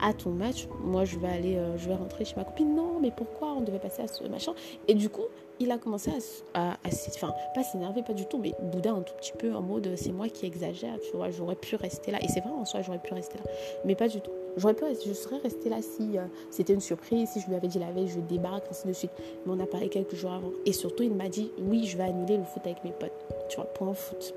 [0.00, 0.68] à ton match.
[0.82, 2.74] Moi je vais aller, euh, je vais rentrer chez ma copine.
[2.74, 4.52] Non, mais pourquoi on devait passer à ce machin?
[4.88, 5.26] Et du coup,
[5.58, 6.10] il a commencé
[6.54, 6.76] à, à,
[7.08, 10.12] enfin, pas s'énerver, pas du tout, mais boudin un tout petit peu en mode c'est
[10.12, 12.18] moi qui exagère, tu vois, j'aurais pu rester là.
[12.22, 13.44] Et c'est vrai en soi, j'aurais pu rester là,
[13.84, 14.30] mais pas du tout.
[14.56, 17.68] J'aurais pu, je serais restée là si euh, c'était une surprise, si je lui avais
[17.68, 19.10] dit la veille, je débarque, ainsi de suite.
[19.44, 20.50] Mais on a parlé quelques jours avant.
[20.64, 23.12] Et surtout, il m'a dit oui, je vais annuler le foot avec mes potes,
[23.48, 24.34] tu vois, pour un foot.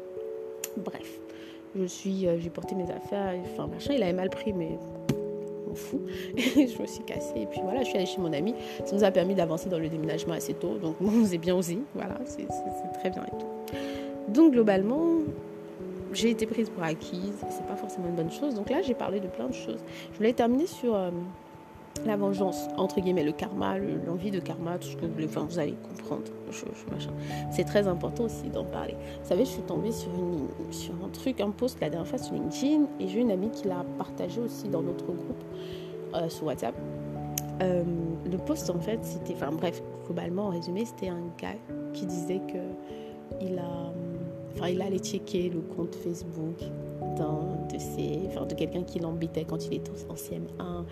[0.77, 1.19] Bref,
[1.75, 4.77] je suis, euh, j'ai porté mes affaires, enfin machin, il avait mal pris, mais
[5.75, 6.01] fou.
[6.37, 8.53] je me suis cassée et puis voilà, je suis allée chez mon ami.
[8.85, 10.77] Ça nous a permis d'avancer dans le déménagement assez tôt.
[10.77, 11.79] Donc on faisait bien aussi.
[11.95, 12.47] Voilà, c'est
[12.99, 14.33] très bien et tout.
[14.33, 15.19] Donc globalement,
[16.13, 17.43] j'ai été prise pour acquise.
[17.49, 18.55] C'est pas forcément une bonne chose.
[18.55, 19.79] Donc là, j'ai parlé de plein de choses.
[20.11, 21.11] Je voulais terminer sur euh,
[22.05, 25.27] la vengeance, entre guillemets, le karma, l'envie de karma, tout ce que vous voulez.
[25.27, 26.23] Vous allez comprendre.
[27.51, 28.95] C'est très important aussi d'en parler.
[29.21, 32.17] Vous savez, je suis tombée sur, une, sur un truc, un post la dernière fois
[32.17, 35.43] sur LinkedIn et j'ai une amie qui l'a partagé aussi dans notre groupe
[36.15, 36.75] euh, sur WhatsApp.
[37.61, 37.83] Euh,
[38.29, 39.33] le post, en fait, c'était.
[39.33, 41.55] Enfin, bref, globalement, en résumé, c'était un gars
[41.93, 43.91] qui disait que il a.
[44.55, 46.59] Enfin, il allait checker le compte Facebook
[47.17, 50.85] de de quelqu'un qui l'embêtait quand il était en CM1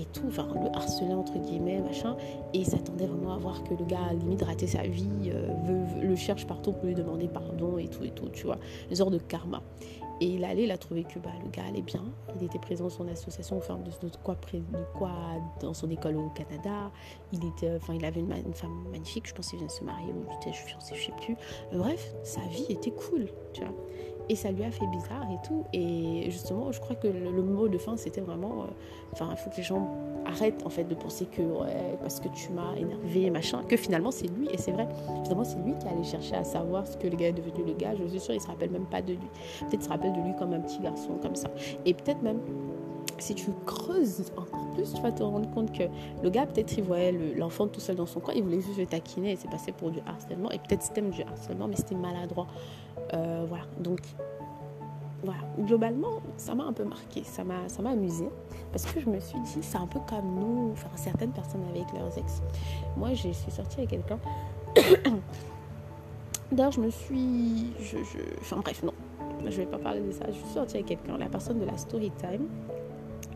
[0.00, 2.16] et tout, enfin le harceler entre guillemets, machin,
[2.54, 6.06] et il s'attendait vraiment à voir que le gars limite raté sa vie, euh, veut,
[6.06, 9.12] le cherche partout pour lui demander pardon et tout et tout, tu vois, une sorte
[9.12, 9.62] de karma.
[10.22, 12.04] Et il allait, il a trouvé que bah, le gars allait bien,
[12.38, 15.12] il était présent dans son association, enfin de, de, quoi, de quoi
[15.60, 16.90] dans son école au Canada,
[17.32, 20.12] il, était, enfin, il avait une, femme magnifique, je pense qu'il vient de se marier
[20.12, 21.36] ou il était fiancé, je sais plus.
[21.72, 23.72] bref, sa vie était cool, tu vois.
[24.30, 25.64] Et ça lui a fait bizarre et tout.
[25.72, 28.62] Et justement, je crois que le, mot de fin, c'était vraiment.
[28.62, 28.66] Euh,
[29.12, 29.88] enfin, il faut que les gens
[30.24, 34.12] arrêtent en fait de penser que, ouais, parce que tu m'as énervé, machin, que finalement
[34.12, 34.48] c'est lui.
[34.52, 34.86] Et c'est vrai,
[35.24, 37.74] finalement, c'est lui qui allait chercher à savoir ce que le gars est devenu le
[37.74, 37.96] gars.
[37.96, 39.28] Je suis sûre, il se rappelle même pas de lui.
[39.68, 41.48] Peut-être se rappelle de lui comme un petit garçon, comme ça.
[41.84, 42.38] Et peut-être même
[43.18, 45.84] si tu creuses encore plus, tu vas te rendre compte que
[46.22, 48.86] le gars, peut-être, il voyait l'enfant tout seul dans son coin, il voulait juste le
[48.86, 50.50] taquiner et c'est passé pour du harcèlement.
[50.50, 52.46] Et peut-être c'était du harcèlement, mais c'était maladroit.
[53.14, 54.00] Euh, voilà, donc
[55.22, 58.28] voilà, globalement, ça m'a un peu marqué, ça m'a, ça amusé
[58.72, 61.92] parce que je me suis dit, c'est un peu comme nous, enfin certaines personnes avec
[61.92, 62.40] leurs ex.
[62.96, 64.18] Moi, j'ai suis sortie avec quelqu'un.
[66.52, 67.96] D'ailleurs, je me suis, je,
[68.40, 68.94] enfin bref, non,
[69.44, 70.24] je vais pas parler de ça.
[70.28, 72.46] Je suis sortie avec quelqu'un, la personne de la story time,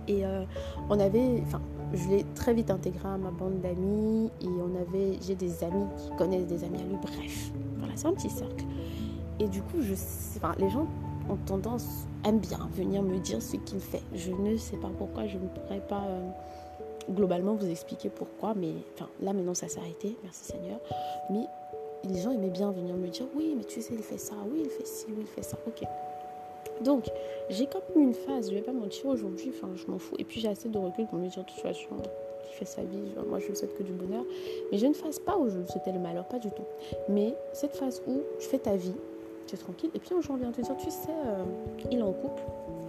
[0.09, 0.45] et euh,
[0.89, 1.61] on avait, enfin,
[1.93, 5.87] je l'ai très vite intégré à ma bande d'amis et on avait, j'ai des amis
[5.97, 6.97] qui connaissent des amis à lui.
[7.01, 8.65] Bref, voilà, c'est un petit cercle.
[9.41, 9.79] Et du coup,
[10.59, 10.87] les gens
[11.29, 14.03] ont tendance, aiment bien venir me dire ce qu'il fait.
[14.15, 16.29] Je ne sais pas pourquoi, je ne pourrais pas euh,
[17.11, 18.73] globalement vous expliquer pourquoi, mais
[19.21, 20.79] là maintenant ça s'est arrêté, merci Seigneur.
[21.31, 21.47] Mais
[22.05, 24.63] les gens aimaient bien venir me dire oui, mais tu sais, il fait ça, oui,
[24.65, 25.87] il fait ci, oui, il fait ça, ok.
[26.83, 27.09] Donc,
[27.51, 30.17] j'ai quand même une phase, je vais pas mentir aujourd'hui, je m'en fous.
[30.19, 31.97] Et puis, j'ai assez de recul pour me dire, de toute façon,
[32.45, 34.25] qui fait sa vie, moi, je ne souhaite que du bonheur.
[34.71, 36.65] Mais j'ai une phase pas où je souhaitais le malheur, pas du tout.
[37.09, 38.95] Mais cette phase où tu fais ta vie,
[39.53, 39.91] tranquille.
[39.95, 41.45] Et puis un jour, on vient te dire, tu sais, euh,
[41.91, 42.43] il est en couple.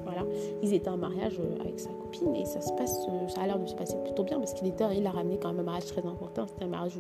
[0.04, 0.22] Voilà.
[0.62, 3.48] Ils étaient en mariage euh, avec sa copine et ça se passe, euh, ça a
[3.48, 5.64] l'air de se passer plutôt bien parce qu'il était, il a ramené quand même un
[5.64, 6.46] mariage très important.
[6.48, 6.94] C'était un mariage,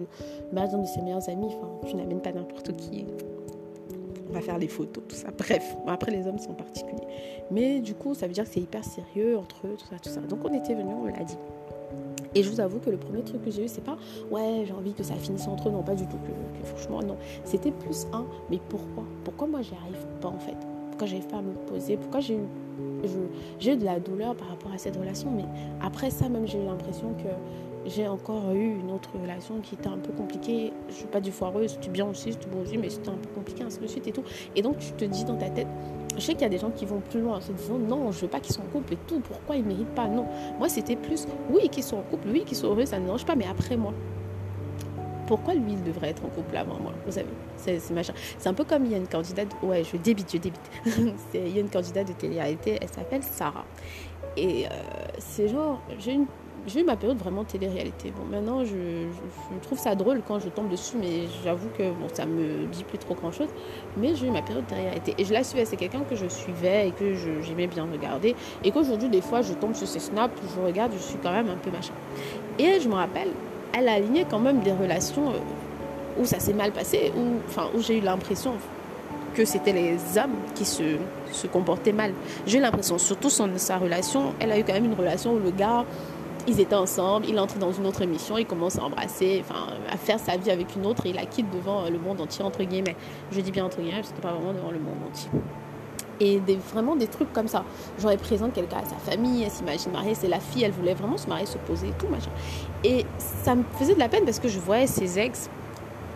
[0.52, 1.48] mariage d'un de ses meilleurs amis.
[1.48, 3.06] Enfin, tu n'amènes pas n'importe qui.
[4.30, 5.30] On va faire les photos, tout ça.
[5.38, 7.08] Bref, après les hommes sont particuliers.
[7.52, 10.10] Mais du coup, ça veut dire que c'est hyper sérieux entre eux, tout ça, tout
[10.10, 10.22] ça.
[10.22, 11.38] Donc on était venus, on l'a dit.
[12.36, 13.98] Et je vous avoue que le premier truc que j'ai eu, c'est pas
[14.30, 15.72] ouais, j'ai envie que ça finisse entre eux.
[15.72, 16.18] Non, pas du tout.
[16.18, 17.16] Que, franchement, non.
[17.46, 19.06] C'était plus un, mais pourquoi?
[19.24, 20.58] Pourquoi moi, j'y arrive pas en fait?
[20.90, 21.98] Pourquoi j'arrive pas à me poser?
[21.98, 22.48] Pourquoi j'ai eu,
[23.60, 25.32] j'ai de la douleur par rapport à cette relation?
[25.32, 25.46] Mais
[25.82, 29.90] après ça, même, j'ai eu l'impression que j'ai encore eu une autre relation qui était
[29.90, 30.74] un peu compliquée.
[30.90, 33.30] Je suis pas du foireux, c'était bien aussi, c'était bon aussi, mais c'était un peu
[33.36, 34.24] compliqué, ainsi de suite et tout.
[34.56, 35.68] Et donc, tu te dis dans ta tête,
[36.16, 38.12] je sais qu'il y a des gens qui vont plus loin en se disant non,
[38.12, 40.08] je veux pas qu'ils soient en couple et tout, pourquoi ils méritent pas?
[40.08, 40.26] Non.
[40.58, 43.26] Moi, c'était plus oui, qu'ils soient en couple, oui, qu'ils soient heureux, ça ne dérange
[43.26, 43.94] pas, mais après moi.
[45.28, 48.14] Pourquoi lui, il devrait être en couple avant moi Vous savez, c'est machin.
[48.38, 50.72] C'est un peu comme il y a une candidate, ouais, je débite, je débite.
[51.34, 53.66] il y a une candidate de télé-réalité, elle s'appelle Sarah.
[54.38, 54.70] Et euh,
[55.18, 56.28] c'est genre, j'ai une
[56.68, 58.12] j'ai eu ma période vraiment télé-réalité.
[58.16, 58.76] Bon, maintenant, je,
[59.62, 62.98] trouve ça drôle quand je tombe dessus, mais j'avoue que bon, ça me dit plus
[62.98, 63.50] trop grand-chose.
[63.98, 65.14] Mais j'ai eu ma période télé-réalité.
[65.18, 65.66] Et je la suivais.
[65.66, 68.36] C'est quelqu'un que je suivais et que j'aimais bien regarder.
[68.64, 71.50] Et qu'aujourd'hui, des fois, je tombe sur ses snaps, je regarde, je suis quand même
[71.50, 71.94] un peu machin.
[72.58, 73.30] Et je me rappelle,
[73.78, 77.68] elle a aligné quand même des relations euh, où ça s'est mal passé, où, enfin,
[77.76, 78.54] où j'ai eu l'impression
[79.36, 80.84] que c'était les hommes qui se,
[81.32, 82.14] se comportaient mal.
[82.48, 85.52] J'ai l'impression, surtout son, sa relation, elle a eu quand même une relation où le
[85.52, 85.86] gars
[86.48, 89.98] ils étaient ensemble, il entre dans une autre émission, il commence à embrasser, enfin, à
[89.98, 92.64] faire sa vie avec une autre et il la quitte devant le monde entier, entre
[92.64, 92.96] guillemets.
[93.32, 95.30] Je dis bien entre guillemets, parce que pas vraiment devant le monde entier.
[96.20, 97.66] Et des, vraiment des trucs comme ça.
[98.00, 100.94] Genre, elle présente quelqu'un à sa famille, elle s'imagine marier, c'est la fille, elle voulait
[100.94, 102.32] vraiment se marier, se poser et tout, machin.
[102.84, 105.50] Et ça me faisait de la peine parce que je voyais ses ex.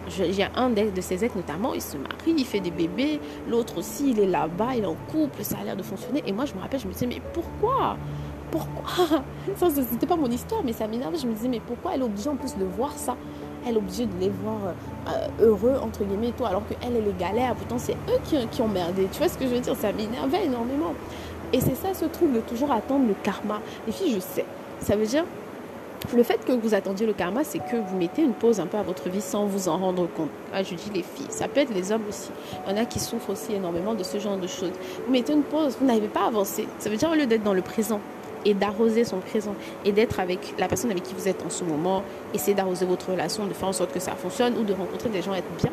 [0.08, 4.12] J'ai un de ses ex notamment, il se marie, il fait des bébés, l'autre aussi,
[4.12, 6.24] il est là-bas, il est en couple, ça a l'air de fonctionner.
[6.26, 7.98] Et moi, je me rappelle, je me disais, mais pourquoi?
[8.52, 9.22] Pourquoi
[9.56, 11.16] Ça, c'était pas mon histoire, mais ça m'énerve.
[11.20, 13.16] Je me disais, mais pourquoi elle est obligée en plus de voir ça?
[13.68, 14.74] Elle est obligée de les voir
[15.08, 17.56] euh, heureux, entre guillemets, et tout, alors qu'elle, elle est galère.
[17.56, 19.08] Pourtant, c'est eux qui, qui ont merdé.
[19.12, 19.76] Tu vois ce que je veux dire?
[19.76, 20.94] Ça m'énervait énormément.
[21.52, 23.60] Et c'est ça, ce truc de toujours attendre le karma.
[23.88, 24.46] Les filles, je sais.
[24.82, 25.26] Ça veut dire,
[26.16, 28.78] le fait que vous attendiez le karma, c'est que vous mettez une pause un peu
[28.78, 30.30] à votre vie sans vous en rendre compte.
[30.54, 32.30] Ah, je dis les filles, ça peut être les hommes aussi.
[32.66, 34.72] Il y en a qui souffrent aussi énormément de ce genre de choses.
[35.06, 36.68] Vous mettez une pause, vous n'arrivez pas à avancer.
[36.80, 38.00] Ça veut dire au lieu d'être dans le présent,
[38.46, 41.64] et d'arroser son présent et d'être avec la personne avec qui vous êtes en ce
[41.64, 45.10] moment, essayer d'arroser votre relation, de faire en sorte que ça fonctionne ou de rencontrer
[45.10, 45.72] des gens, être bien.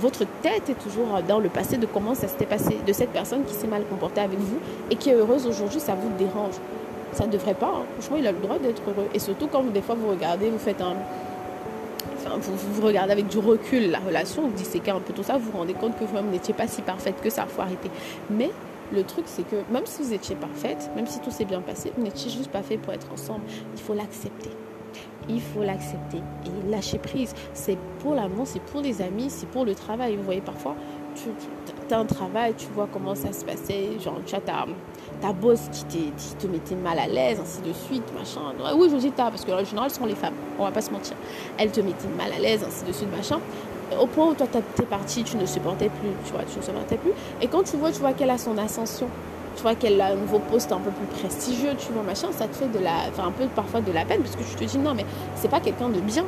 [0.00, 3.44] Votre tête est toujours dans le passé de comment ça s'était passé, de cette personne
[3.44, 4.58] qui s'est mal comportée avec vous
[4.90, 6.54] et qui est heureuse aujourd'hui, ça vous dérange.
[7.12, 7.72] Ça ne devrait pas.
[7.76, 7.84] Hein.
[7.98, 9.08] Franchement, il a le droit d'être heureux.
[9.14, 10.96] Et surtout quand des fois vous regardez, vous faites un,
[12.38, 15.50] vous, vous, regardez avec du recul la relation, vous disséquez un peu tout ça, vous
[15.50, 17.90] vous rendez compte que vous-même n'étiez pas si parfaite que ça, il faut arrêter.
[18.30, 18.50] Mais
[18.92, 21.92] le truc, c'est que même si vous étiez parfaite, même si tout s'est bien passé,
[21.96, 23.42] vous n'étiez juste pas fait pour être ensemble.
[23.74, 24.50] Il faut l'accepter.
[25.28, 27.34] Il faut l'accepter et lâcher prise.
[27.54, 30.16] C'est pour l'amour, c'est pour les amis, c'est pour le travail.
[30.16, 30.76] Vous voyez, parfois,
[31.14, 31.30] tu,
[31.94, 33.98] as un travail, tu vois comment ça se passait.
[34.00, 34.66] Genre, tu as ta,
[35.22, 38.40] ta boss qui, te mettait mal à l'aise, ainsi de suite, machin.
[38.76, 40.72] Oui, je vous dis ta, parce que en général, ce sont les femmes, on va
[40.72, 41.16] pas se mentir.
[41.56, 43.40] Elle te mettait mal à l'aise, ainsi de suite, machin
[44.00, 46.96] au point où toi t'es parti, tu ne supportais plus, tu vois, tu ne supportais
[46.96, 47.12] plus.
[47.40, 49.08] Et quand tu vois, tu vois qu'elle a son ascension,
[49.56, 52.46] tu vois qu'elle a un nouveau poste un peu plus prestigieux, tu vois, machin, ça
[52.46, 54.64] te fait de la, enfin, un peu parfois de la peine parce que tu te
[54.64, 55.04] dis non, mais
[55.36, 56.24] c'est pas quelqu'un de bien.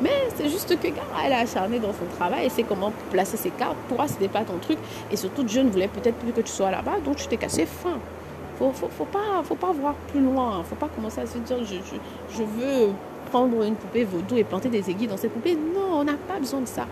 [0.00, 3.50] Mais c'est juste que elle est acharnée dans son travail et sait comment placer ses
[3.50, 3.76] cartes.
[3.88, 4.78] Toi, c'était pas ton truc.
[5.10, 7.66] Et surtout, Dieu ne voulait peut-être plus que tu sois là-bas, donc tu t'es cassé
[7.66, 7.98] fin.
[8.58, 10.62] Faut, faut, faut, pas, faut pas voir plus loin.
[10.64, 12.92] Faut pas commencer à se dire je, je, je veux
[13.30, 15.54] prendre une poupée vaudou et planter des aiguilles dans cette poupée.
[15.54, 16.86] Non, on n'a pas besoin de ça.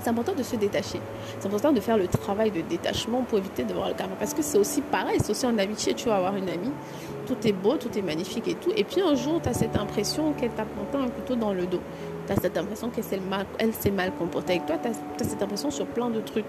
[0.00, 1.00] C'est important de se détacher.
[1.38, 4.14] C'est important de faire le travail de détachement pour éviter de voir le karma.
[4.18, 5.94] Parce que c'est aussi pareil, c'est aussi en amitié.
[5.94, 6.70] Tu vas avoir une amie,
[7.26, 8.70] tout est beau, tout est magnifique et tout.
[8.76, 11.66] Et puis un jour, tu as cette impression qu'elle t'a planté un couteau dans le
[11.66, 11.80] dos.
[12.26, 14.76] Tu as cette impression qu'elle s'est mal, comportée avec toi.
[14.80, 16.46] Tu as, as cette impression sur plein de trucs.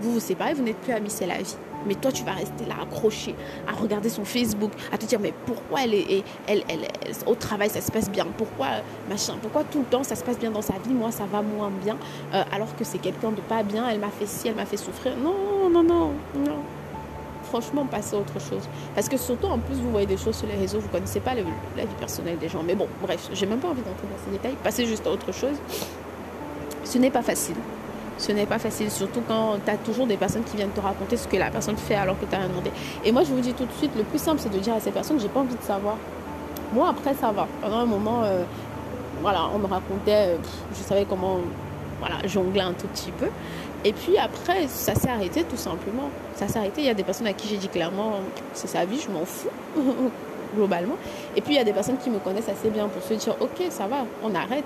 [0.00, 1.56] Vous vous séparez, vous n'êtes plus amis, c'est la vie.
[1.86, 3.34] Mais toi, tu vas rester là accroché,
[3.68, 6.88] à regarder son Facebook, à te dire, mais pourquoi elle est, elle, elle,
[7.26, 8.26] au travail, ça se passe bien?
[8.36, 8.66] Pourquoi,
[9.08, 9.34] machin?
[9.40, 10.94] Pourquoi tout le temps, ça se passe bien dans sa vie?
[10.94, 11.96] Moi, ça va moins bien.
[12.34, 14.76] Euh, alors que c'est quelqu'un de pas bien, elle m'a fait ci, elle m'a fait
[14.76, 15.12] souffrir.
[15.16, 16.58] Non, non, non, non.
[17.44, 18.66] Franchement, passez à autre chose.
[18.94, 21.20] Parce que surtout, en plus, vous voyez des choses sur les réseaux, vous ne connaissez
[21.20, 22.62] pas la vie personnelle des gens.
[22.62, 24.56] Mais bon, bref, j'ai même pas envie d'entrer dans ces détails.
[24.62, 25.56] Passez juste à autre chose.
[26.84, 27.56] Ce n'est pas facile
[28.18, 31.16] ce n'est pas facile, surtout quand tu as toujours des personnes qui viennent te raconter
[31.16, 32.70] ce que la personne fait alors que tu as rien demandé.
[33.04, 34.80] Et moi, je vous dis tout de suite, le plus simple, c'est de dire à
[34.80, 35.96] ces personnes, j'ai pas envie de savoir.
[36.72, 37.46] Moi, après, ça va.
[37.60, 38.44] Pendant un moment, euh,
[39.20, 40.36] voilà, on me racontait, euh,
[40.76, 41.38] je savais comment
[42.00, 43.28] voilà, jongler un tout petit peu.
[43.84, 46.08] Et puis après, ça s'est arrêté tout simplement.
[46.36, 46.82] Ça s'est arrêté.
[46.82, 48.14] Il y a des personnes à qui j'ai dit clairement,
[48.54, 49.48] c'est sa vie, je m'en fous,
[50.56, 50.94] globalement.
[51.36, 53.34] Et puis il y a des personnes qui me connaissent assez bien pour se dire,
[53.40, 54.64] ok, ça va, on arrête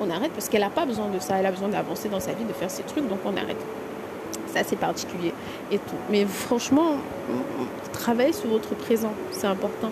[0.00, 2.32] on arrête parce qu'elle n'a pas besoin de ça, elle a besoin d'avancer dans sa
[2.32, 3.60] vie, de faire ses trucs, donc on arrête.
[4.54, 5.32] Ça, c'est particulier
[5.70, 5.96] et tout.
[6.10, 6.96] Mais franchement,
[7.92, 9.90] travaillez sur votre présent, c'est important.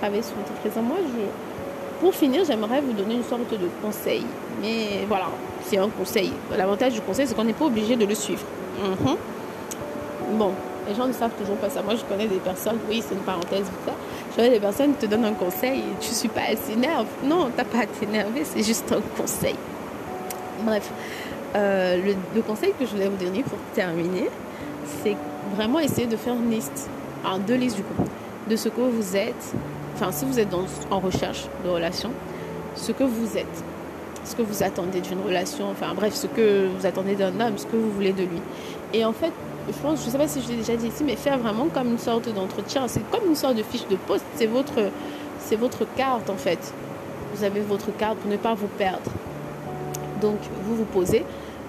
[0.00, 0.82] Travaillez sur votre présent.
[0.82, 4.26] Moi, je, pour finir, j'aimerais vous donner une sorte de conseil.
[4.60, 5.26] Mais voilà,
[5.64, 6.32] c'est un conseil.
[6.56, 8.42] L'avantage du conseil, c'est qu'on n'est pas obligé de le suivre.
[8.82, 9.16] Mhm.
[10.32, 10.52] Bon,
[10.88, 11.80] Les gens ne savent toujours pas ça.
[11.82, 13.92] Moi, je connais des personnes, oui, c'est une parenthèse, je
[14.36, 17.06] connais des personnes te donnent un conseil et tu suis pas, elle s'énerve.
[17.24, 19.56] Non, t'as pas à t'énerver, c'est juste un conseil.
[20.64, 20.90] Bref,
[21.54, 24.28] euh, le, conseil que je voulais vous donner pour terminer,
[25.02, 25.16] c'est
[25.54, 26.88] vraiment essayer de faire une liste,
[27.46, 28.04] deux listes du coup,
[28.48, 29.54] de ce que vous êtes,
[29.94, 30.54] enfin si vous êtes
[30.90, 32.10] en recherche de relation,
[32.74, 33.64] ce que vous êtes,
[34.24, 37.66] ce que vous attendez d'une relation, enfin bref, ce que vous attendez d'un homme, ce
[37.66, 38.40] que vous voulez de lui.
[38.94, 39.32] Et en fait,
[39.68, 41.68] je pense, je ne sais pas si je l'ai déjà dit ici, mais faire vraiment
[41.72, 44.90] comme une sorte d'entretien, c'est comme une sorte de fiche de poste, c'est votre,
[45.38, 46.72] c'est votre carte en fait.
[47.34, 49.10] Vous avez votre carte pour ne pas vous perdre.
[50.20, 51.24] Donc, vous vous posez.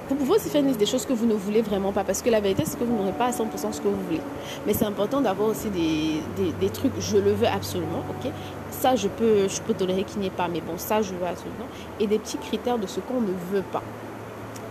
[0.09, 2.41] Vous pouvez aussi faire des choses que vous ne voulez vraiment pas, parce que la
[2.41, 4.19] vérité, c'est que vous n'aurez pas à 100% ce que vous voulez.
[4.67, 8.29] Mais c'est important d'avoir aussi des, des, des, trucs, je le veux absolument, ok?
[8.69, 11.25] Ça, je peux, je peux tolérer qu'il n'y ait pas, mais bon, ça, je veux
[11.25, 11.67] absolument.
[12.01, 13.81] Et des petits critères de ce qu'on ne veut pas.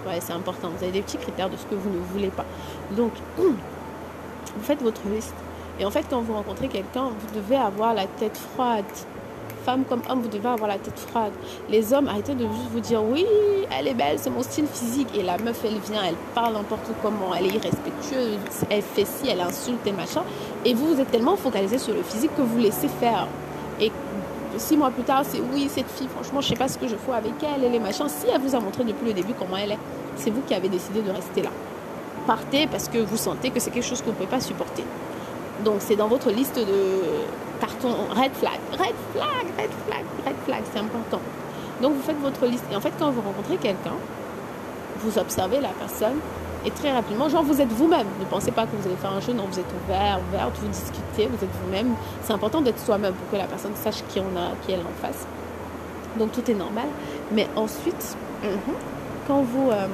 [0.06, 0.68] Ouais, c'est important.
[0.76, 2.44] Vous avez des petits critères de ce que vous ne voulez pas.
[2.96, 5.34] Donc, vous faites votre liste.
[5.78, 8.84] Et en fait, quand vous rencontrez quelqu'un, vous devez avoir la tête froide.
[9.64, 11.32] Femme comme homme, vous devez avoir la tête froide.
[11.70, 13.24] Les hommes, arrêtez de juste vous dire oui,
[13.70, 15.08] elle est belle, c'est mon style physique.
[15.14, 18.38] Et la meuf, elle vient, elle parle n'importe comment, elle est irrespectueuse,
[18.68, 20.22] elle fait ci, elle insulte et machin.
[20.64, 23.28] Et vous, vous êtes tellement focalisé sur le physique que vous laissez faire.
[23.80, 23.92] Et
[24.58, 26.96] six mois plus tard, c'est oui, cette fille, franchement, je sais pas ce que je
[26.96, 28.08] fais avec elle, elle est machin.
[28.08, 29.78] Si elle vous a montré depuis le début comment elle est,
[30.16, 31.50] c'est vous qui avez décidé de rester là.
[32.26, 34.84] Partez parce que vous sentez que c'est quelque chose que vous ne pouvez pas supporter.
[35.64, 37.02] Donc c'est dans votre liste de
[37.60, 41.20] cartons red flag, red flag, red flag, red flag, c'est important.
[41.80, 43.94] Donc vous faites votre liste et en fait quand vous rencontrez quelqu'un,
[45.00, 46.18] vous observez la personne
[46.64, 48.06] et très rapidement, genre vous êtes vous-même.
[48.20, 50.68] Ne pensez pas que vous allez faire un jeu, non, vous êtes ouvert, ouverte, vous
[50.68, 51.94] discutez, vous êtes vous-même.
[52.22, 55.06] C'est important d'être soi-même pour que la personne sache qui on a, qui elle en
[55.06, 55.26] face.
[56.18, 56.86] Donc tout est normal.
[57.32, 58.74] Mais ensuite, mhm,
[59.26, 59.86] quand vous, euh,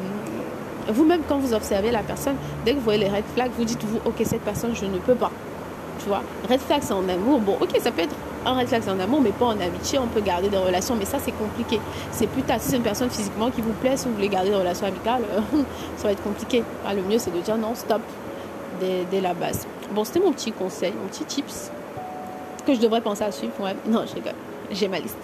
[0.88, 3.82] vous-même quand vous observez la personne, dès que vous voyez les red flags, vous dites
[3.84, 5.30] vous, ok cette personne je ne peux pas.
[6.00, 7.40] Tu vois, red flags c'est en amour.
[7.40, 8.14] Bon, ok ça peut être
[8.46, 9.98] un red c'est en amour, mais pas en amitié.
[9.98, 11.80] On peut garder des relations, mais ça c'est compliqué.
[12.12, 12.60] C'est plus tard.
[12.60, 15.22] Si c'est une personne physiquement qui vous plaît, si vous voulez garder des relations amicales,
[15.96, 16.62] ça va être compliqué.
[16.86, 18.02] Ah, le mieux c'est de dire non stop
[18.80, 19.66] dès, la base.
[19.92, 21.70] Bon, c'était mon petit conseil, mon petit tips
[22.66, 23.52] que je devrais penser à suivre.
[23.60, 23.74] Ouais.
[23.86, 24.34] Non, je rigole.
[24.70, 25.16] J'ai ma liste.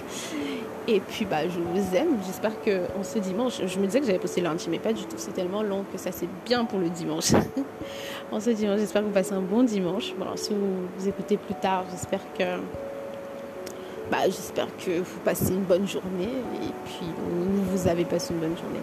[0.86, 2.18] Et puis, bah, je vous aime.
[2.26, 5.16] J'espère qu'en ce dimanche, je me disais que j'avais posté lundi, mais pas du tout.
[5.16, 7.32] C'est tellement long que ça, c'est bien pour le dimanche.
[8.32, 10.14] en ce dimanche, j'espère que vous passez un bon dimanche.
[10.18, 12.44] Bon, si vous, écoutez plus tard, j'espère que.
[14.14, 16.28] Bah, j'espère que vous passez une bonne journée
[16.62, 17.06] et puis
[17.72, 18.78] vous avez passé une bonne journée.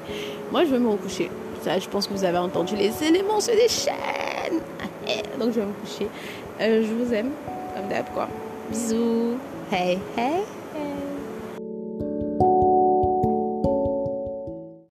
[0.52, 1.32] Moi, je vais me recoucher.
[1.66, 4.60] Je pense que vous avez entendu les éléments se déchaînent.
[5.40, 6.10] Donc, je vais me coucher.
[6.60, 7.30] Euh, je vous aime,
[7.74, 8.28] comme quoi.
[8.70, 9.38] Bisous.
[9.72, 10.44] Hey, hey.